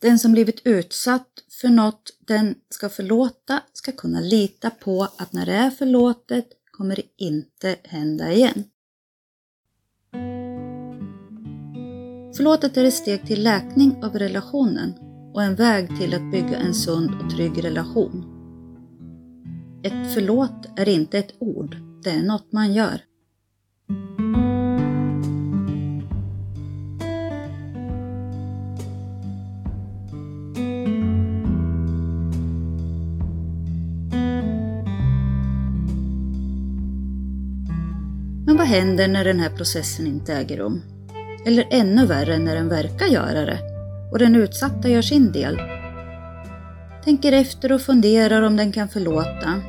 [0.00, 1.28] Den som blivit utsatt
[1.60, 6.96] för något den ska förlåta ska kunna lita på att när det är förlåtet kommer
[6.96, 8.64] det inte hända igen.
[12.36, 14.94] Förlåtet är ett steg till läkning av relationen
[15.34, 18.34] och en väg till att bygga en sund och trygg relation.
[19.82, 23.07] Ett förlåt är inte ett ord, det är något man gör.
[38.68, 40.82] Händer när den här processen inte äger rum?
[41.46, 43.58] Eller ännu värre när den verkar göra det
[44.12, 45.60] och den utsatta gör sin del.
[47.04, 49.62] Tänker efter och funderar om den kan förlåta.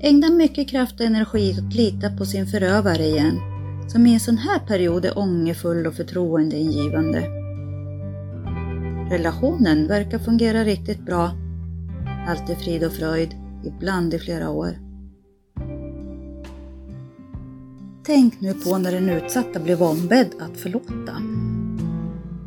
[0.00, 3.40] Ägnar mycket kraft och energi åt att lita på sin förövare igen,
[3.88, 7.20] som i en sån här period är ångerfull och förtroendeingivande.
[9.10, 11.30] Relationen verkar fungera riktigt bra.
[12.28, 14.85] Allt är frid och fröjd, ibland i flera år.
[18.06, 21.22] Tänk nu på när den utsatta blev ombedd att förlåta.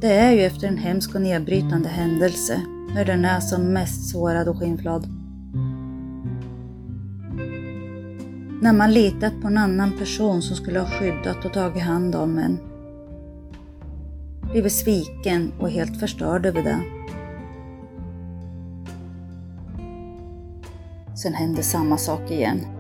[0.02, 2.62] Det är ju efter en hemsk och nedbrytande händelse,
[2.96, 5.08] när den är som mest sårad och skinnflad.
[8.62, 12.38] När man litat på en annan person som skulle ha skyddat och tagit hand om
[12.38, 12.60] en.
[14.52, 16.80] Blivit sviken och helt förstörd över det.
[21.16, 22.79] Sen hände samma sak igen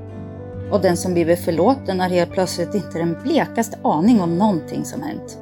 [0.71, 5.01] och den som blivit förlåten har helt plötsligt inte den blekaste aning om någonting som
[5.01, 5.37] hänt.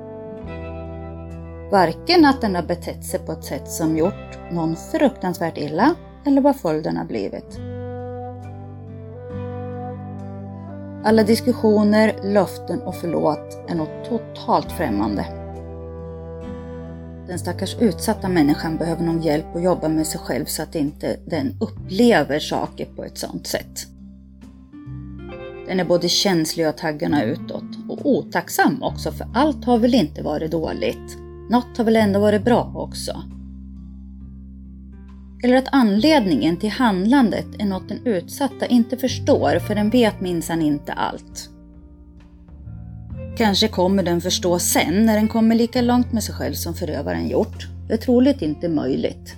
[1.72, 6.42] Varken att den har betett sig på ett sätt som gjort någon fruktansvärt illa eller
[6.42, 7.60] vad följden har blivit.
[11.04, 15.26] Alla diskussioner, löften och förlåt är något totalt främmande.
[17.28, 21.18] Den stackars utsatta människan behöver någon hjälp att jobba med sig själv så att inte
[21.26, 23.97] den upplever saker på ett sådant sätt.
[25.68, 30.24] Den är både känslig och taggarna utåt och otacksam också för allt har väl inte
[30.24, 31.18] varit dåligt.
[31.50, 33.22] Något har väl ändå varit bra också.
[35.44, 40.62] Eller att anledningen till handlandet är något den utsatta inte förstår för den vet minsann
[40.62, 41.50] inte allt.
[43.38, 47.28] Kanske kommer den förstå sen när den kommer lika långt med sig själv som förövaren
[47.28, 47.68] gjort.
[47.88, 49.36] Det är troligt inte möjligt.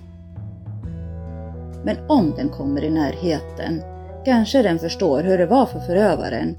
[1.86, 3.82] Men om den kommer i närheten
[4.26, 6.56] Kanske den förstår hur det var för förövaren.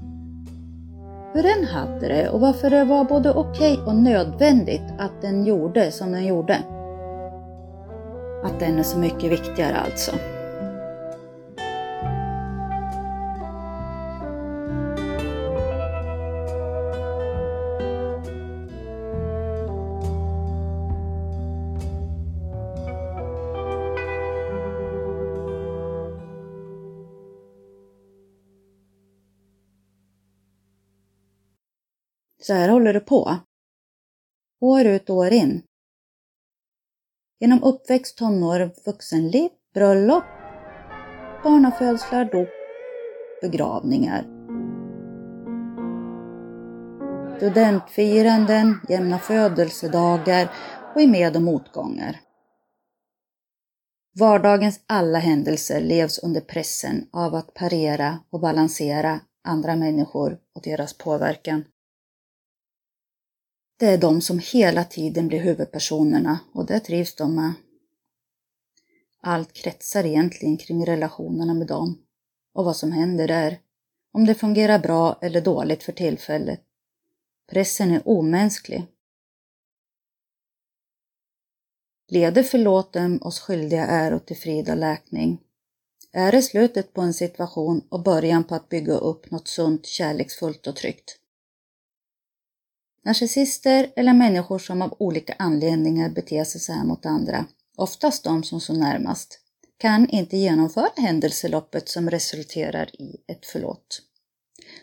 [1.33, 5.91] Hur den hade det och varför det var både okej och nödvändigt att den gjorde
[5.91, 6.57] som den gjorde.
[8.43, 10.11] Att den är så mycket viktigare alltså.
[32.51, 33.37] Så här håller det på.
[34.61, 35.63] År ut och år in.
[37.39, 40.23] Genom uppväxt, tonår, vuxenliv, bröllop,
[41.43, 42.49] barnafödslar, dop,
[43.41, 44.21] begravningar.
[47.37, 50.51] Studentfiranden, jämna födelsedagar
[50.95, 52.19] och i med och motgångar.
[54.19, 60.97] Vardagens alla händelser levs under pressen av att parera och balansera andra människor och deras
[60.97, 61.63] påverkan.
[63.81, 67.53] Det är de som hela tiden blir huvudpersonerna och det trivs de med.
[69.21, 72.01] Allt kretsar egentligen kring relationerna med dem
[72.53, 73.59] och vad som händer där.
[74.11, 76.61] Om det fungerar bra eller dåligt för tillfället.
[77.51, 78.83] Pressen är omänsklig.
[82.07, 85.41] Leder förlåten oss skyldiga äro till frid och läkning?
[86.11, 90.67] Är det slutet på en situation och början på att bygga upp något sunt, kärleksfullt
[90.67, 91.20] och tryggt?
[93.05, 97.45] Narcissister eller människor som av olika anledningar beter sig så här mot andra,
[97.77, 99.39] oftast de som står närmast,
[99.77, 104.01] kan inte genomföra händelseloppet som resulterar i ett förlåt.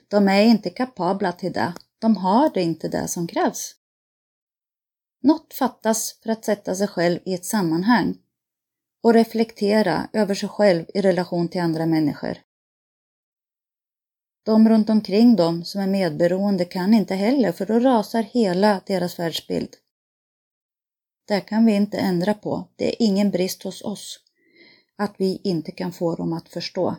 [0.08, 3.74] De är inte kapabla till det, de har det inte det som krävs.
[5.22, 8.16] Något fattas för att sätta sig själv i ett sammanhang
[9.02, 12.38] och reflektera över sig själv i relation till andra människor.
[14.42, 19.18] De runt omkring dem som är medberoende kan inte heller för då rasar hela deras
[19.18, 19.76] världsbild.
[21.28, 24.18] Det kan vi inte ändra på, det är ingen brist hos oss
[24.96, 26.96] att vi inte kan få dem att förstå.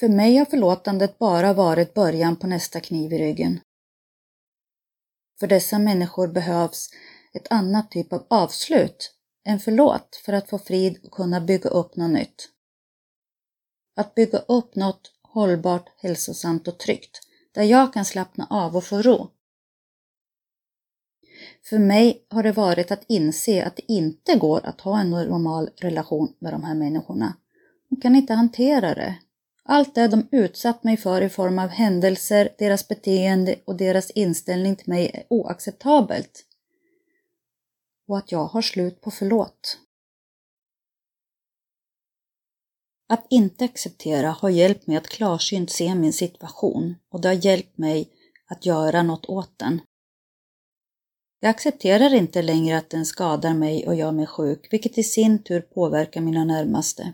[0.00, 3.60] För mig har förlåtandet bara varit början på nästa kniv i ryggen.
[5.40, 6.88] För dessa människor behövs
[7.32, 11.96] ett annat typ av avslut än förlåt för att få frid och kunna bygga upp
[11.96, 12.48] något nytt.
[13.98, 17.20] Att bygga upp något hållbart, hälsosamt och tryggt,
[17.52, 19.30] där jag kan slappna av och få ro.
[21.68, 25.70] För mig har det varit att inse att det inte går att ha en normal
[25.76, 27.36] relation med de här människorna.
[27.90, 29.18] De kan inte hantera det.
[29.62, 34.76] Allt det de utsatt mig för i form av händelser, deras beteende och deras inställning
[34.76, 36.44] till mig är oacceptabelt.
[38.08, 39.78] Och att jag har slut på förlåt.
[43.08, 47.78] Att inte acceptera har hjälpt mig att klarsynt se min situation och det har hjälpt
[47.78, 48.10] mig
[48.46, 49.80] att göra något åt den.
[51.40, 55.42] Jag accepterar inte längre att den skadar mig och gör mig sjuk, vilket i sin
[55.42, 57.12] tur påverkar mina närmaste.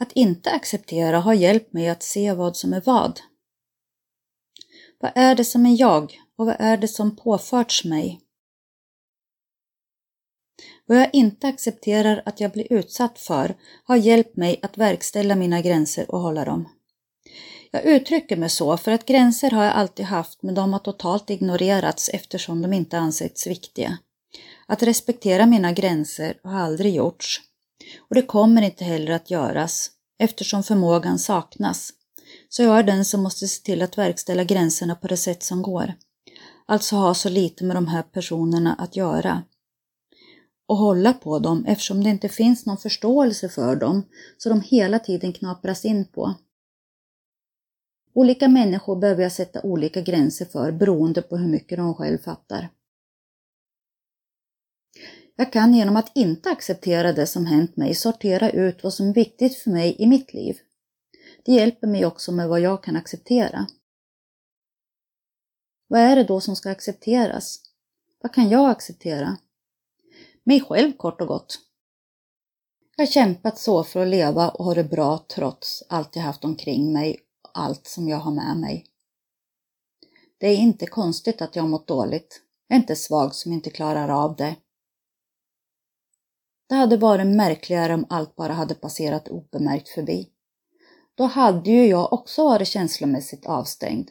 [0.00, 3.20] Att inte acceptera har hjälpt mig att se vad som är vad.
[4.98, 8.23] Vad är det som är jag och vad är det som påförts mig?
[10.86, 13.54] Vad jag inte accepterar att jag blir utsatt för
[13.84, 16.68] har hjälpt mig att verkställa mina gränser och hålla dem.
[17.70, 21.30] Jag uttrycker mig så för att gränser har jag alltid haft men de har totalt
[21.30, 23.98] ignorerats eftersom de inte ansetts viktiga.
[24.66, 27.40] Att respektera mina gränser har aldrig gjorts.
[28.08, 31.90] Och det kommer inte heller att göras eftersom förmågan saknas.
[32.48, 35.62] Så jag är den som måste se till att verkställa gränserna på det sätt som
[35.62, 35.94] går.
[36.66, 39.42] Alltså ha så lite med de här personerna att göra
[40.74, 44.02] och hålla på dem eftersom det inte finns någon förståelse för dem
[44.38, 46.34] så de hela tiden knapras in på.
[48.12, 52.68] Olika människor behöver jag sätta olika gränser för beroende på hur mycket de själv fattar.
[55.36, 59.14] Jag kan genom att inte acceptera det som hänt mig sortera ut vad som är
[59.14, 60.58] viktigt för mig i mitt liv.
[61.44, 63.66] Det hjälper mig också med vad jag kan acceptera.
[65.88, 67.60] Vad är det då som ska accepteras?
[68.22, 69.36] Vad kan jag acceptera?
[70.46, 71.58] Mig själv kort och gott.
[72.96, 76.44] Jag har kämpat så för att leva och ha det bra trots allt jag haft
[76.44, 78.86] omkring mig och allt som jag har med mig.
[80.38, 82.40] Det är inte konstigt att jag har mått dåligt.
[82.68, 84.56] Jag är inte svag som inte klarar av det.
[86.68, 90.30] Det hade varit märkligare om allt bara hade passerat obemärkt förbi.
[91.14, 94.10] Då hade ju jag också varit känslomässigt avstängd.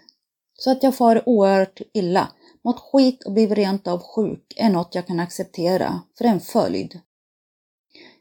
[0.54, 2.32] Så att jag far oerhört illa
[2.64, 7.00] Mått skit och blivit rent av sjuk är något jag kan acceptera, för en följd.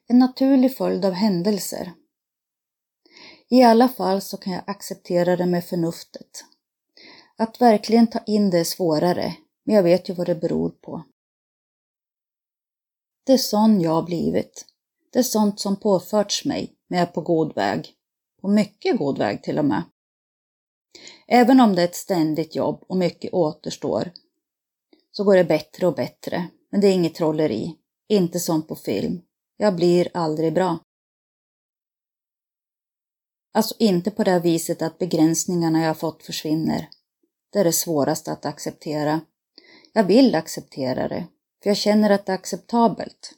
[0.06, 1.92] En naturlig följd av händelser.
[3.48, 6.44] I alla fall så kan jag acceptera det med förnuftet.
[7.36, 11.02] Att verkligen ta in det är svårare, men jag vet ju vad det beror på.
[13.26, 14.66] Det är sån jag har blivit.
[15.12, 17.94] Det är sånt som påförts mig, men jag är på god väg.
[18.40, 19.82] På mycket god väg till och med.
[21.26, 24.12] Även om det är ett ständigt jobb och mycket återstår
[25.12, 26.48] så går det bättre och bättre.
[26.70, 27.76] Men det är inget trolleri.
[28.08, 29.22] Inte som på film.
[29.56, 30.78] Jag blir aldrig bra.
[33.54, 36.88] Alltså inte på det viset att begränsningarna jag fått försvinner.
[37.52, 39.20] Det är det svåraste att acceptera.
[39.92, 41.26] Jag vill acceptera det,
[41.62, 43.34] för jag känner att det är acceptabelt.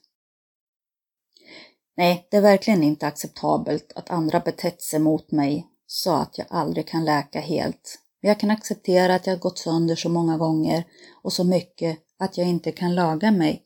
[1.97, 6.47] Nej, det är verkligen inte acceptabelt att andra betett sig mot mig så att jag
[6.51, 7.99] aldrig kan läka helt.
[8.25, 10.85] Men jag kan acceptera att jag gått sönder så många gånger
[11.23, 13.63] och så mycket att jag inte kan laga mig.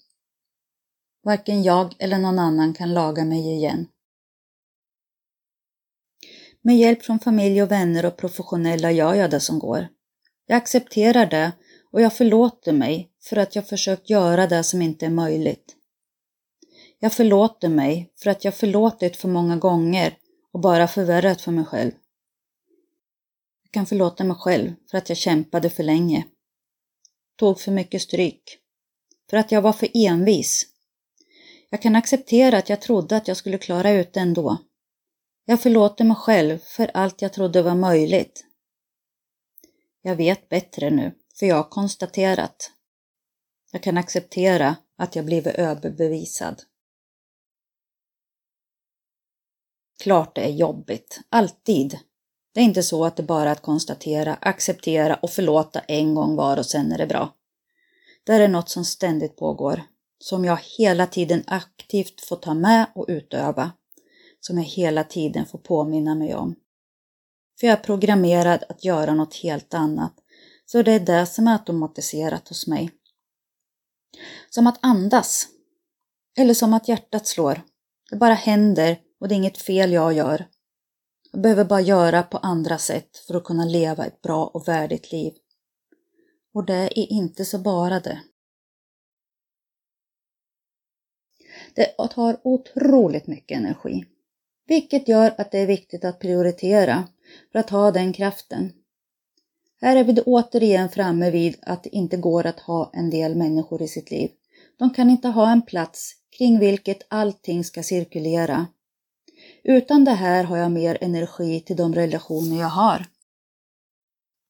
[1.25, 3.87] Varken jag eller någon annan kan laga mig igen.
[6.63, 9.89] Med hjälp från familj och vänner och professionella gör jag det som går.
[10.47, 11.53] Jag accepterar det
[11.93, 15.77] och jag förlåter mig för att jag försökt göra det som inte är möjligt.
[16.99, 20.17] Jag förlåter mig för att jag förlåtit för många gånger
[20.53, 21.93] och bara förvärrat för mig själv.
[23.71, 26.27] Jag kan förlåta mig själv för att jag kämpade för länge.
[27.37, 28.59] Tog för mycket stryk.
[29.31, 30.67] För att jag var för envis.
[31.71, 34.59] Jag kan acceptera att jag trodde att jag skulle klara ut det ändå.
[35.45, 38.45] Jag förlåter mig själv för allt jag trodde var möjligt.
[40.03, 42.73] Jag vet bättre nu, för jag har konstaterat.
[43.73, 46.63] Jag kan acceptera att jag blivit överbevisad.
[50.03, 51.99] Klart det är jobbigt, alltid.
[52.53, 56.37] Det är inte så att det bara är att konstatera, acceptera och förlåta en gång
[56.37, 57.35] var och sen är det bra.
[58.25, 59.83] Det är något som ständigt pågår,
[60.19, 63.73] som jag hela tiden aktivt får ta med och utöva,
[64.41, 66.55] som jag hela tiden får påminna mig om.
[67.61, 70.15] För jag är programmerad att göra något helt annat,
[70.67, 72.91] så det är det som är automatiserat hos mig.
[74.51, 75.47] Som att andas,
[76.39, 77.63] eller som att hjärtat slår.
[78.11, 80.47] Det bara händer och det är inget fel jag gör.
[81.39, 85.33] Behöver bara göra på andra sätt för att kunna leva ett bra och värdigt liv.
[86.55, 88.21] Och det är inte så bara det.
[91.75, 94.05] Det tar otroligt mycket energi,
[94.67, 97.09] vilket gör att det är viktigt att prioritera
[97.53, 98.73] för att ha den kraften.
[99.81, 103.83] Här är vi återigen framme vid att det inte går att ha en del människor
[103.83, 104.31] i sitt liv.
[104.79, 108.67] De kan inte ha en plats kring vilket allting ska cirkulera
[109.65, 113.07] utan det här har jag mer energi till de relationer jag har.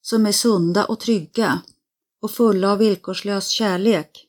[0.00, 1.62] Som är sunda och trygga
[2.22, 4.24] och fulla av villkorslös kärlek.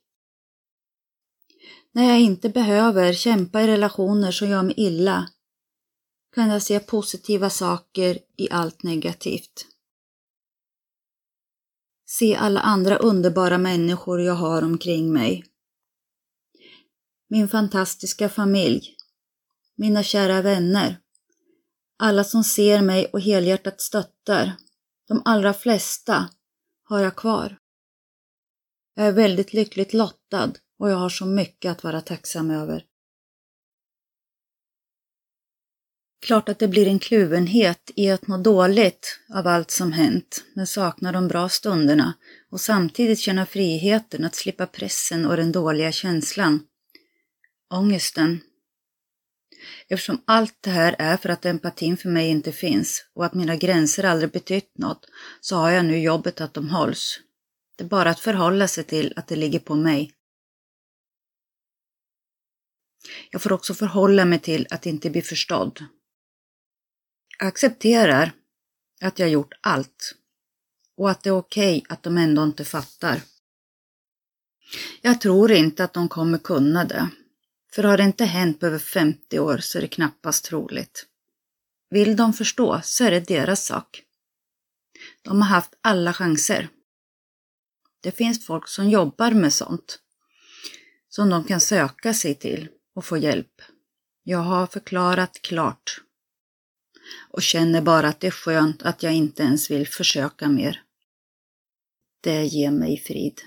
[1.91, 5.29] När jag inte behöver kämpa i relationer som gör mig illa
[6.35, 9.65] kan jag se positiva saker i allt negativt.
[12.05, 15.45] Se alla andra underbara människor jag har omkring mig.
[17.29, 18.95] Min fantastiska familj
[19.79, 20.99] mina kära vänner,
[21.97, 24.51] alla som ser mig och helhjärtat stöttar,
[25.07, 26.29] de allra flesta
[26.83, 27.57] har jag kvar.
[28.95, 32.85] Jag är väldigt lyckligt lottad och jag har så mycket att vara tacksam över.
[36.21, 40.67] Klart att det blir en kluvenhet i att må dåligt av allt som hänt, men
[40.67, 42.13] sakna de bra stunderna
[42.49, 46.59] och samtidigt känna friheten att slippa pressen och den dåliga känslan.
[47.73, 48.39] Ångesten
[49.87, 53.55] Eftersom allt det här är för att empatin för mig inte finns och att mina
[53.55, 55.05] gränser aldrig betytt något
[55.41, 57.19] så har jag nu jobbet att de hålls.
[57.77, 60.11] Det är bara att förhålla sig till att det ligger på mig.
[63.31, 65.85] Jag får också förhålla mig till att inte bli förstådd.
[67.39, 68.31] Jag accepterar
[69.01, 70.15] att jag gjort allt
[70.97, 73.21] och att det är okej okay att de ändå inte fattar.
[75.01, 77.09] Jag tror inte att de kommer kunna det.
[77.73, 81.05] För har det inte hänt på över 50 år så är det knappast troligt.
[81.89, 84.03] Vill de förstå så är det deras sak.
[85.21, 86.69] De har haft alla chanser.
[88.01, 89.99] Det finns folk som jobbar med sånt,
[91.09, 93.61] som de kan söka sig till och få hjälp.
[94.23, 96.01] Jag har förklarat klart
[97.29, 100.83] och känner bara att det är skönt att jag inte ens vill försöka mer.
[102.21, 103.41] Det ger mig frid.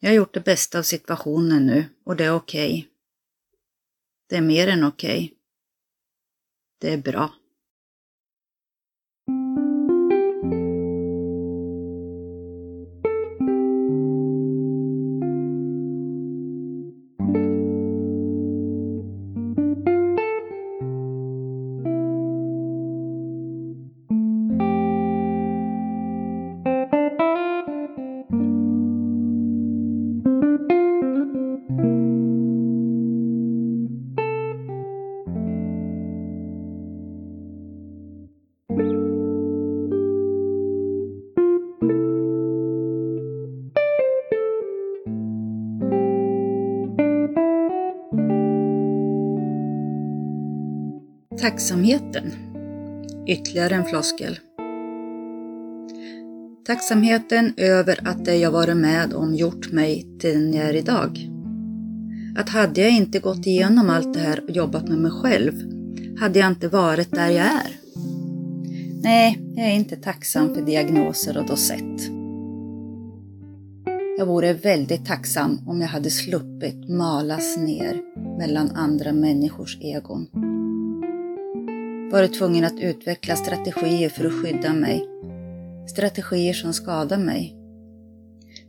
[0.00, 2.70] Jag har gjort det bästa av situationen nu och det är okej.
[2.70, 2.84] Okay.
[4.28, 5.24] Det är mer än okej.
[5.24, 5.36] Okay.
[6.80, 7.39] Det är bra.
[51.50, 52.32] Tacksamheten.
[53.26, 54.38] Ytterligare en floskel.
[56.66, 61.28] Tacksamheten över att det jag varit med om gjort mig till den jag är idag.
[62.36, 65.52] Att hade jag inte gått igenom allt det här och jobbat med mig själv,
[66.20, 67.76] hade jag inte varit där jag är.
[69.02, 72.10] Nej, jag är inte tacksam för diagnoser och dosett.
[74.18, 78.00] Jag vore väldigt tacksam om jag hade sluppit malas ner
[78.38, 80.26] mellan andra människors egon
[82.10, 85.08] varit tvungen att utveckla strategier för att skydda mig.
[85.88, 87.56] Strategier som skadar mig.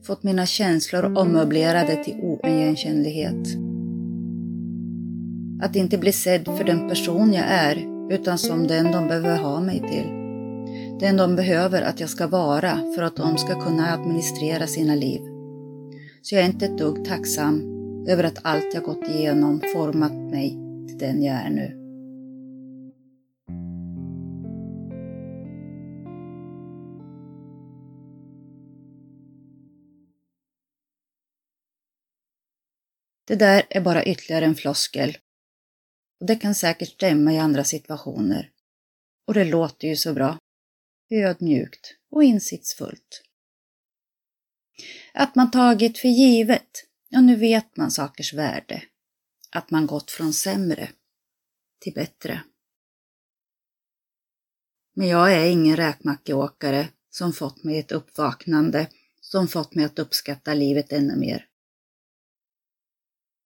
[0.03, 3.47] Fått mina känslor ommöblerade till oigenkännlighet.
[5.61, 7.77] Att inte bli sedd för den person jag är,
[8.11, 10.21] utan som den de behöver ha mig till.
[10.99, 15.21] Den de behöver att jag ska vara för att de ska kunna administrera sina liv.
[16.21, 17.61] Så jag är inte ett dugg tacksam
[18.07, 20.49] över att allt jag gått igenom format mig
[20.87, 21.80] till den jag är nu.
[33.31, 35.17] Det där är bara ytterligare en floskel.
[36.19, 38.51] Och det kan säkert stämma i andra situationer.
[39.27, 40.37] Och det låter ju så bra.
[41.09, 43.23] Ödmjukt och insiktsfullt.
[45.13, 48.83] Att man tagit för givet, ja nu vet man sakers värde.
[49.51, 50.89] Att man gått från sämre
[51.79, 52.43] till bättre.
[54.95, 58.87] Men jag är ingen räkmackeåkare som fått mig ett uppvaknande
[59.21, 61.47] som fått mig att uppskatta livet ännu mer.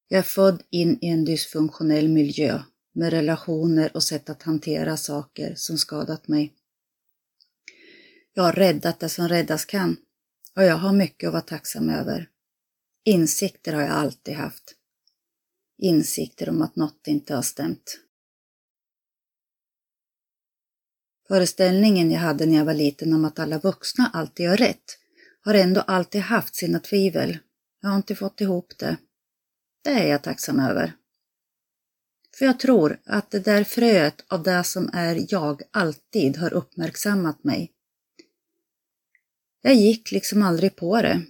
[0.07, 2.61] Jag är född in i en dysfunktionell miljö
[2.93, 6.53] med relationer och sätt att hantera saker som skadat mig.
[8.33, 9.97] Jag har räddat det som räddas kan
[10.55, 12.29] och jag har mycket att vara tacksam över.
[13.05, 14.75] Insikter har jag alltid haft.
[15.77, 17.99] Insikter om att något inte har stämt.
[21.27, 24.97] Föreställningen jag hade när jag var liten om att alla vuxna alltid gör rätt
[25.41, 27.37] har ändå alltid haft sina tvivel.
[27.81, 28.97] Jag har inte fått ihop det.
[29.85, 30.93] Det är jag tacksam över.
[32.37, 37.43] För jag tror att det där fröet av det som är jag alltid har uppmärksammat
[37.43, 37.71] mig.
[39.61, 41.21] Jag gick liksom aldrig på det.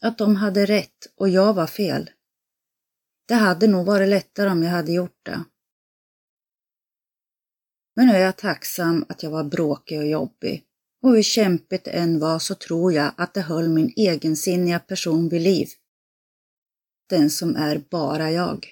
[0.00, 2.10] Att de hade rätt och jag var fel.
[3.28, 5.44] Det hade nog varit lättare om jag hade gjort det.
[7.96, 10.64] Men nu är jag tacksam att jag var bråkig och jobbig.
[11.02, 15.28] Och hur kämpigt det än var så tror jag att det höll min egensinniga person
[15.28, 15.68] vid liv
[17.12, 18.66] den som är bara jag.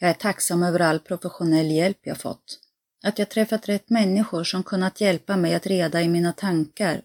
[0.00, 2.60] Jag är tacksam över all professionell hjälp jag fått.
[3.02, 7.02] Att jag träffat rätt människor som kunnat hjälpa mig att reda i mina tankar.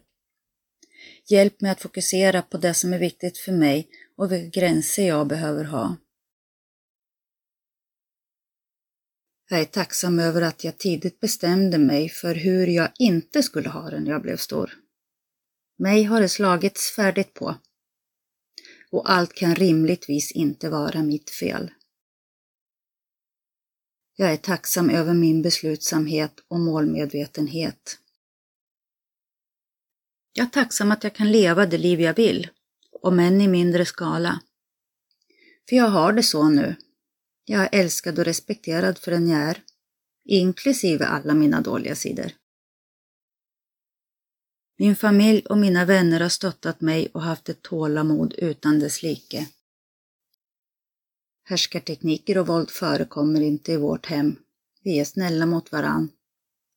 [1.28, 5.26] Hjälp mig att fokusera på det som är viktigt för mig och vilka gränser jag
[5.26, 5.96] behöver ha.
[9.50, 13.90] Jag är tacksam över att jag tidigt bestämde mig för hur jag inte skulle ha
[13.90, 14.70] det när jag blev stor.
[15.78, 17.54] Mig har det slagits färdigt på
[18.90, 21.70] och allt kan rimligtvis inte vara mitt fel.
[24.16, 27.98] Jag är tacksam över min beslutsamhet och målmedvetenhet.
[30.32, 32.48] Jag är tacksam att jag kan leva det liv jag vill,
[33.02, 34.40] om än i mindre skala.
[35.68, 36.76] För jag har det så nu.
[37.44, 39.62] Jag är älskad och respekterad för den jag är,
[40.24, 42.32] inklusive alla mina dåliga sidor.
[44.80, 49.46] Min familj och mina vänner har stöttat mig och haft ett tålamod utan dess like.
[51.44, 54.36] Härskartekniker och våld förekommer inte i vårt hem.
[54.82, 56.08] Vi är snälla mot varann.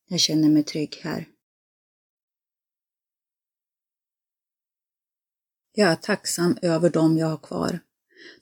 [0.08, 1.28] Jag känner mig trygg här.
[5.72, 7.78] Jag är tacksam över dem jag har kvar.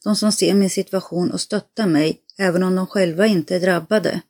[0.05, 4.23] De som ser min situation och stöttar mig, även om de själva inte är drabbade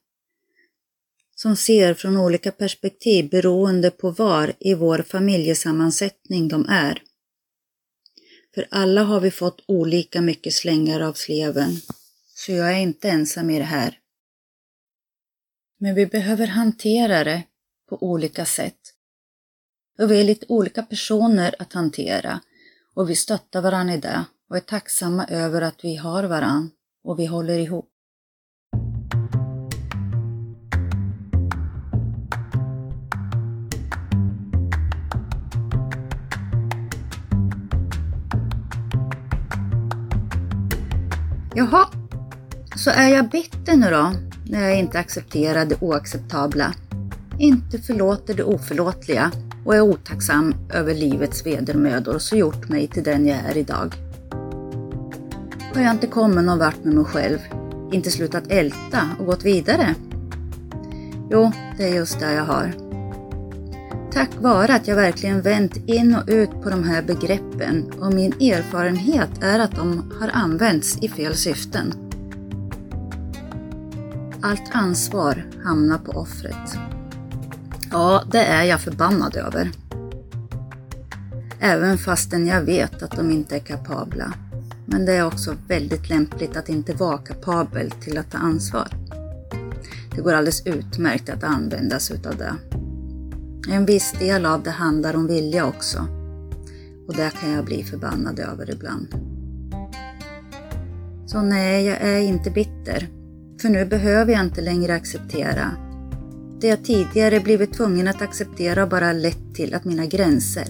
[1.43, 7.03] som ser från olika perspektiv beroende på var i vår familjesammansättning de är.
[8.55, 11.71] För alla har vi fått olika mycket slängar av sleven,
[12.35, 13.99] så jag är inte ensam i det här.
[15.79, 17.43] Men vi behöver hantera det
[17.89, 18.81] på olika sätt.
[19.99, 22.41] Och vi är lite olika personer att hantera
[22.95, 26.71] och vi stöttar varandra i det och är tacksamma över att vi har varandra
[27.05, 27.92] och vi håller ihop.
[41.55, 41.87] Jaha,
[42.77, 44.13] så är jag bitter nu då,
[44.51, 46.75] när jag inte accepterar det oacceptabla,
[47.39, 49.31] inte förlåter det oförlåtliga
[49.65, 53.95] och är otacksam över livets vedermödor som gjort mig till den jag är idag.
[55.75, 57.39] Har jag inte kommit någon vart med mig själv,
[57.93, 59.95] inte slutat älta och gått vidare?
[61.31, 62.82] Jo, det är just det jag har.
[64.13, 68.33] Tack vare att jag verkligen vänt in och ut på de här begreppen och min
[68.33, 71.93] erfarenhet är att de har använts i fel syften.
[74.43, 76.79] Allt ansvar hamnar på offret.
[77.91, 79.71] Ja, det är jag förbannad över.
[81.61, 84.33] Även fastän jag vet att de inte är kapabla.
[84.87, 88.89] Men det är också väldigt lämpligt att inte vara kapabel till att ta ansvar.
[90.15, 92.82] Det går alldeles utmärkt att använda sig utav det.
[93.69, 95.99] En viss del av det handlar om vilja också.
[97.09, 99.09] Och det kan jag bli förbannad över ibland.
[101.27, 103.09] Så nej, jag är inte bitter.
[103.61, 105.71] För nu behöver jag inte längre acceptera.
[106.61, 110.67] Det jag tidigare blivit tvungen att acceptera har bara lett till att mina gränser,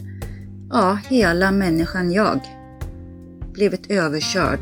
[0.71, 2.41] ja, hela människan jag,
[3.53, 4.61] blivit överkörd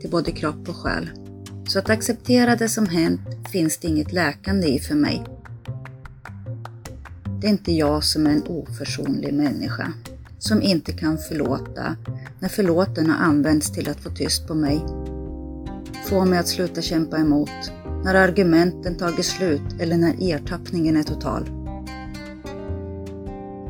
[0.00, 1.10] till både kropp och själ.
[1.68, 3.20] Så att acceptera det som hänt
[3.52, 5.35] finns det inget läkande i för mig.
[7.46, 9.92] Det är inte jag som är en oförsonlig människa,
[10.38, 11.96] som inte kan förlåta
[12.40, 14.84] när förlåten har använts till att få tyst på mig.
[16.08, 17.50] Få mig att sluta kämpa emot,
[18.04, 21.44] när argumenten tagit slut eller när ertappningen är total.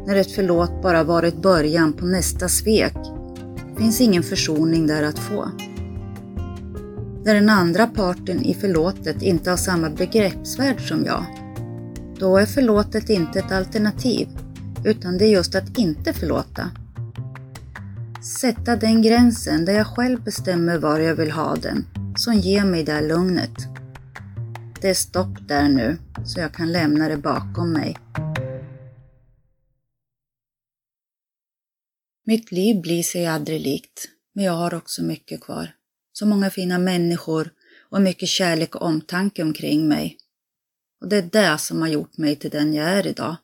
[0.06, 2.96] När ett förlåt bara varit början på nästa svek
[3.78, 5.50] finns ingen försoning där att få.
[7.24, 11.24] När den andra parten i förlåtet inte har samma begreppsvärld som jag,
[12.18, 14.28] då är förlåtet inte ett alternativ,
[14.84, 16.70] utan det är just att inte förlåta.
[18.40, 21.86] Sätta den gränsen där jag själv bestämmer var jag vill ha den,
[22.16, 23.54] som ger mig det här lugnet.
[24.80, 27.96] Det är stopp där nu, så jag kan lämna det bakom mig.
[32.24, 35.74] Mitt liv blir sig aldrig likt, men jag har också mycket kvar.
[36.12, 37.50] Så många fina människor
[37.90, 40.18] och mycket kärlek och omtanke omkring mig.
[41.00, 43.36] Och det är det som har gjort mig till den jag är idag.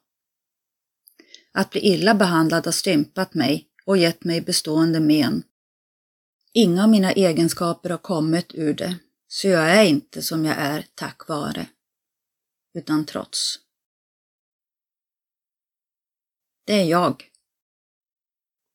[1.52, 5.42] Att bli illa behandlad har stympat mig och gett mig bestående men.
[6.52, 8.96] Inga av mina egenskaper har kommit ur det,
[9.28, 11.66] så jag är inte som jag är tack vare,
[12.74, 13.58] utan trots.
[16.66, 17.28] Det är jag.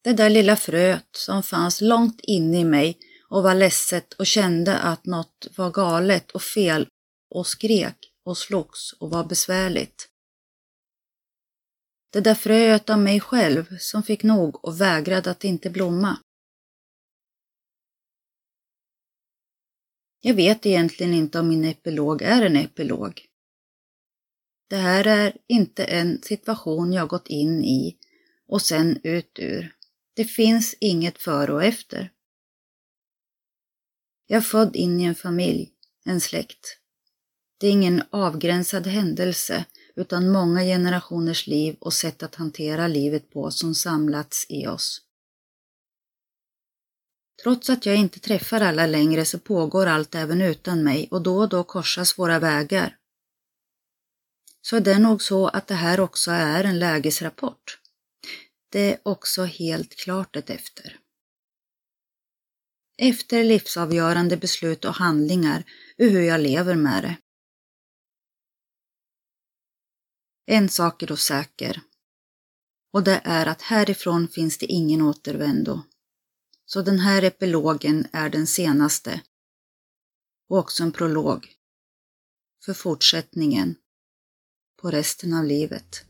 [0.03, 2.99] Det där lilla fröet som fanns långt inne i mig
[3.29, 6.87] och var ledset och kände att något var galet och fel
[7.29, 10.09] och skrek och slogs och var besvärligt.
[12.09, 16.19] Det där fröet av mig själv som fick nog och vägrade att inte blomma.
[20.21, 23.25] Jag vet egentligen inte om min epilog är en epilog.
[24.69, 27.97] Det här är inte en situation jag gått in i
[28.47, 29.75] och sen ut ur.
[30.13, 32.13] Det finns inget före och efter.
[34.25, 35.73] Jag är född in i en familj,
[36.05, 36.76] en släkt.
[37.59, 43.51] Det är ingen avgränsad händelse utan många generationers liv och sätt att hantera livet på
[43.51, 45.01] som samlats i oss.
[47.43, 51.37] Trots att jag inte träffar alla längre så pågår allt även utan mig och då
[51.37, 52.97] och då korsas våra vägar.
[54.61, 57.79] Så är det nog så att det här också är en lägesrapport.
[58.69, 60.99] Det är också helt klart ett efter.
[62.97, 65.63] Efter livsavgörande beslut och handlingar
[65.97, 67.17] ur hur jag lever med det.
[70.49, 71.81] En sak är då säker.
[72.93, 75.81] Och det är att härifrån finns det ingen återvändo.
[76.65, 79.21] Så den här epilogen är den senaste.
[80.49, 81.55] Och också en prolog.
[82.65, 83.75] För fortsättningen.
[84.81, 86.06] På resten av livet.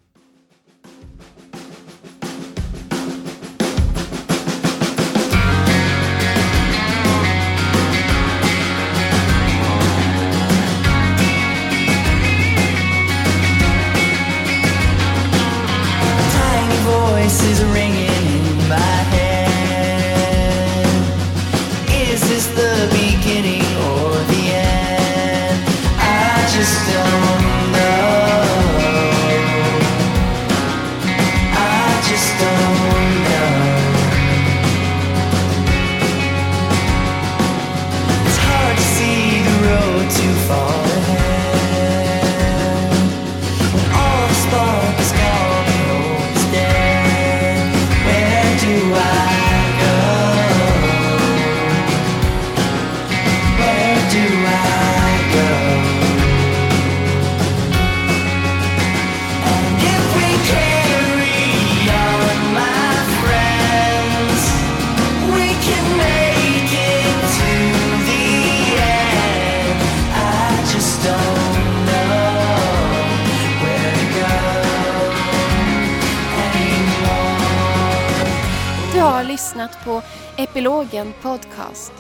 [79.58, 80.02] Lyssnat på
[80.38, 81.94] Epilogen Podcast.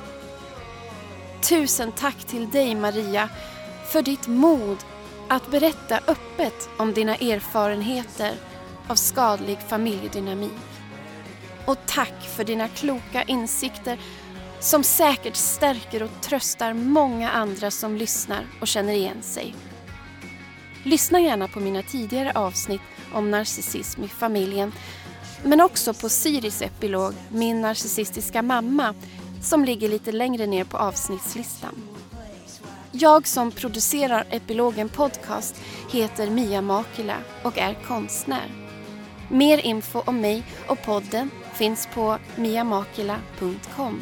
[1.41, 3.29] Tusen tack till dig Maria
[3.91, 4.77] för ditt mod
[5.27, 8.33] att berätta öppet om dina erfarenheter
[8.87, 10.51] av skadlig familjedynamik.
[11.65, 13.99] Och tack för dina kloka insikter
[14.59, 19.55] som säkert stärker och tröstar många andra som lyssnar och känner igen sig.
[20.83, 22.81] Lyssna gärna på mina tidigare avsnitt
[23.13, 24.71] om narcissism i familjen
[25.47, 28.95] men också på Siris epilog Min narcissistiska mamma
[29.41, 31.83] som ligger lite längre ner på avsnittslistan.
[32.91, 35.55] Jag som producerar Epilogen Podcast
[35.91, 38.51] heter Mia Makila och är konstnär.
[39.29, 44.01] Mer info om mig och podden finns på miamakila.com.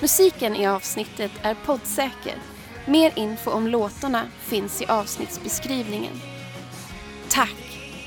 [0.00, 2.34] Musiken i avsnittet är poddsäker.
[2.86, 6.20] Mer info om låtarna finns i avsnittsbeskrivningen.
[7.28, 7.65] Tack